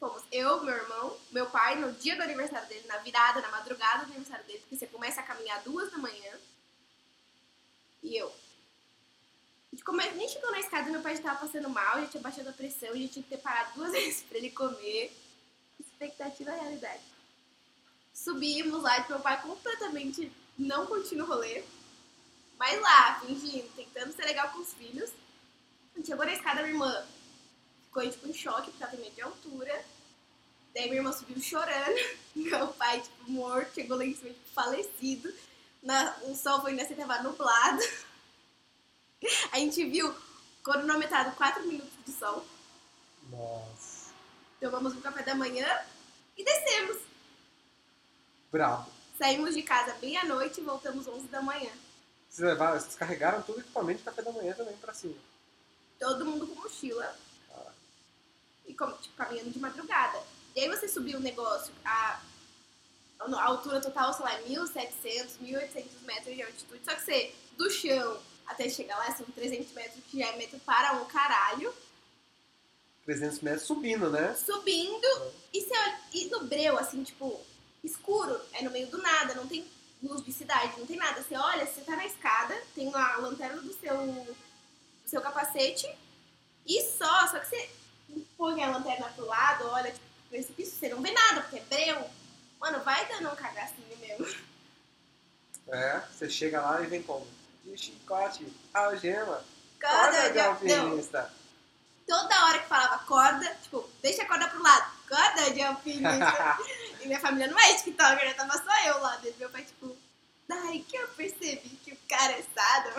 [0.00, 4.06] Fomos eu, meu irmão, meu pai, no dia do aniversário dele, na virada, na madrugada
[4.06, 6.40] do aniversário dele, porque você começa a caminhar duas da manhã.
[8.02, 8.28] E eu.
[8.28, 10.02] A gente come...
[10.12, 12.88] Nem chegou na escada, meu pai já tava passando mal, já tinha baixado a pressão,
[12.88, 15.14] já tinha que ter parado duas vezes pra ele comer.
[15.78, 17.02] Expectativa e realidade.
[18.14, 21.62] Subimos lá, meu pai completamente não continua o rolê.
[22.58, 25.10] Mas lá, fingindo, tentando ser legal com os filhos.
[25.92, 27.06] A gente chegou na escada, minha irmã
[27.90, 29.84] ficou tipo, em choque, porque ela tem medo de altura.
[30.72, 31.98] Daí minha irmã subiu chorando.
[32.34, 35.32] Meu pai, tipo, morto, chegou lá em cima, tipo, falecido.
[35.82, 37.82] Na, o sol foi nessa tava nublado.
[39.52, 40.14] A gente viu
[40.62, 42.46] cronometrado 4 minutos de sol.
[43.28, 44.10] Nossa.
[44.60, 45.66] Tomamos um café da manhã
[46.36, 47.02] e descemos.
[48.50, 48.90] Bravo.
[49.18, 51.70] Saímos de casa bem à noite e voltamos 11 da manhã.
[52.28, 55.16] Vocês, levaram, vocês carregaram todo o equipamento de café da manhã também pra cima.
[55.98, 57.14] Todo mundo com mochila.
[58.70, 60.22] E tipo, caminhando de madrugada.
[60.54, 62.20] E aí você subiu o negócio, a,
[63.18, 66.84] a altura total, sei lá, 1.700, 1.800 metros de altitude.
[66.84, 70.58] Só que você, do chão até chegar lá, são 300 metros, que já é metro
[70.60, 71.72] para um caralho.
[73.04, 74.34] 300 metros subindo, né?
[74.34, 75.32] Subindo.
[75.52, 77.40] E, você olha, e no breu, assim, tipo,
[77.82, 78.40] escuro.
[78.52, 79.66] É no meio do nada, não tem
[80.02, 81.22] luz de cidade, não tem nada.
[81.22, 84.36] Você olha, você tá na escada, tem a lanterna do seu, do
[85.06, 85.88] seu capacete
[86.66, 87.28] e só.
[87.28, 87.70] Só que você
[88.36, 90.00] põe a lanterna pro lado, olha, pro
[90.30, 92.10] precipício, você não vê nada, porque é breu.
[92.60, 94.26] Mano, vai dando um cagacinho mesmo.
[95.68, 97.26] É, você chega lá e vem como?
[97.64, 99.44] De chicote, algema,
[99.78, 101.32] Cada corda de alpinista.
[102.06, 106.58] toda hora que falava corda, tipo, deixa a corda pro lado, corda de alpinista.
[107.00, 108.34] e minha família não é TikToker, né?
[108.34, 109.38] Tava só eu lá dentro.
[109.38, 109.96] Meu pai, tipo,
[110.46, 112.90] daí que eu percebi que o cara é sado.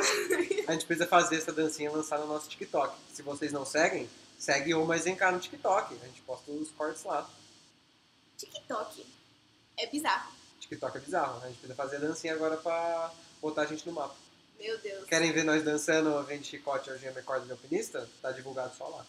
[0.68, 2.96] A gente precisa fazer essa dancinha e lançar no nosso TikTok.
[3.14, 4.10] Se vocês não seguem,
[4.42, 5.94] segue o Mais Encar no TikTok.
[5.94, 7.30] A gente posta os cortes lá.
[8.38, 9.06] TikTok.
[9.78, 10.32] É bizarro.
[10.60, 11.44] TikTok é bizarro.
[11.44, 14.16] A gente precisa fazer dancinha agora pra botar a gente no mapa.
[14.60, 15.06] Meu Deus.
[15.06, 18.10] Querem ver nós dançando vem de chicote, algema e corda de alpinista?
[18.22, 19.06] Tá divulgado só lá.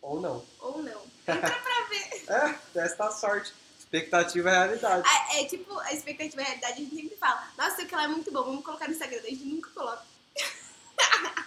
[0.00, 0.42] Ou não.
[0.60, 1.02] Ou não.
[1.28, 2.16] Entra pra ver.
[2.28, 3.54] É, testa a sorte.
[3.78, 5.06] Expectativa é realidade.
[5.06, 8.32] Ah, É, tipo, a expectativa a realidade, a gente sempre fala, nossa, ela é muito
[8.32, 9.18] bom, vamos colocar no Instagram.
[9.18, 10.04] A gente nunca coloca.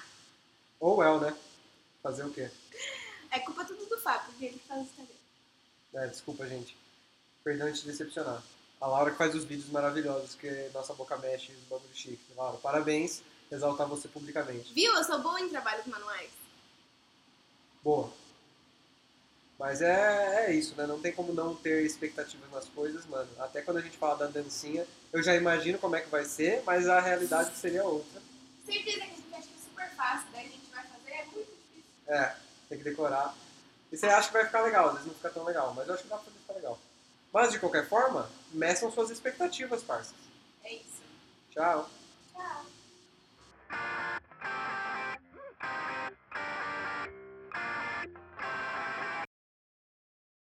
[0.80, 1.36] Ou é, né?
[2.02, 2.50] Fazer o quê?
[3.32, 5.16] É culpa tudo do Fábio, porque ele faz o Instagram.
[5.94, 6.76] É, desculpa, gente.
[7.44, 8.42] Perdão de te decepcionar.
[8.80, 12.34] A Laura que faz os vídeos maravilhosos, que nossa boca mexe os bagulho chique.
[12.36, 13.22] Laura, parabéns.
[13.52, 14.74] Exaltar você publicamente.
[14.74, 14.96] Viu?
[14.96, 16.30] Eu sou boa em trabalhos manuais.
[17.84, 18.12] Boa.
[19.58, 20.88] Mas é, é isso, né?
[20.88, 23.30] Não tem como não ter expectativas nas coisas, mano.
[23.40, 26.64] Até quando a gente fala da dancinha, eu já imagino como é que vai ser,
[26.66, 28.22] mas a realidade seria outra.
[28.66, 31.26] Certeza que a gente acha que é super fácil, daí a gente vai fazer, é
[31.26, 31.84] muito difícil.
[32.08, 32.36] É,
[32.70, 33.36] tem que decorar.
[33.92, 35.96] E você acha que vai ficar legal, às vezes não fica tão legal, mas eu
[35.96, 36.80] acho que dá pra ficar legal.
[37.34, 40.26] Mas, de qualquer forma, meçam suas expectativas, parceiros.
[40.64, 41.02] É isso.
[41.52, 41.90] Tchau.
[42.34, 42.66] Tchau.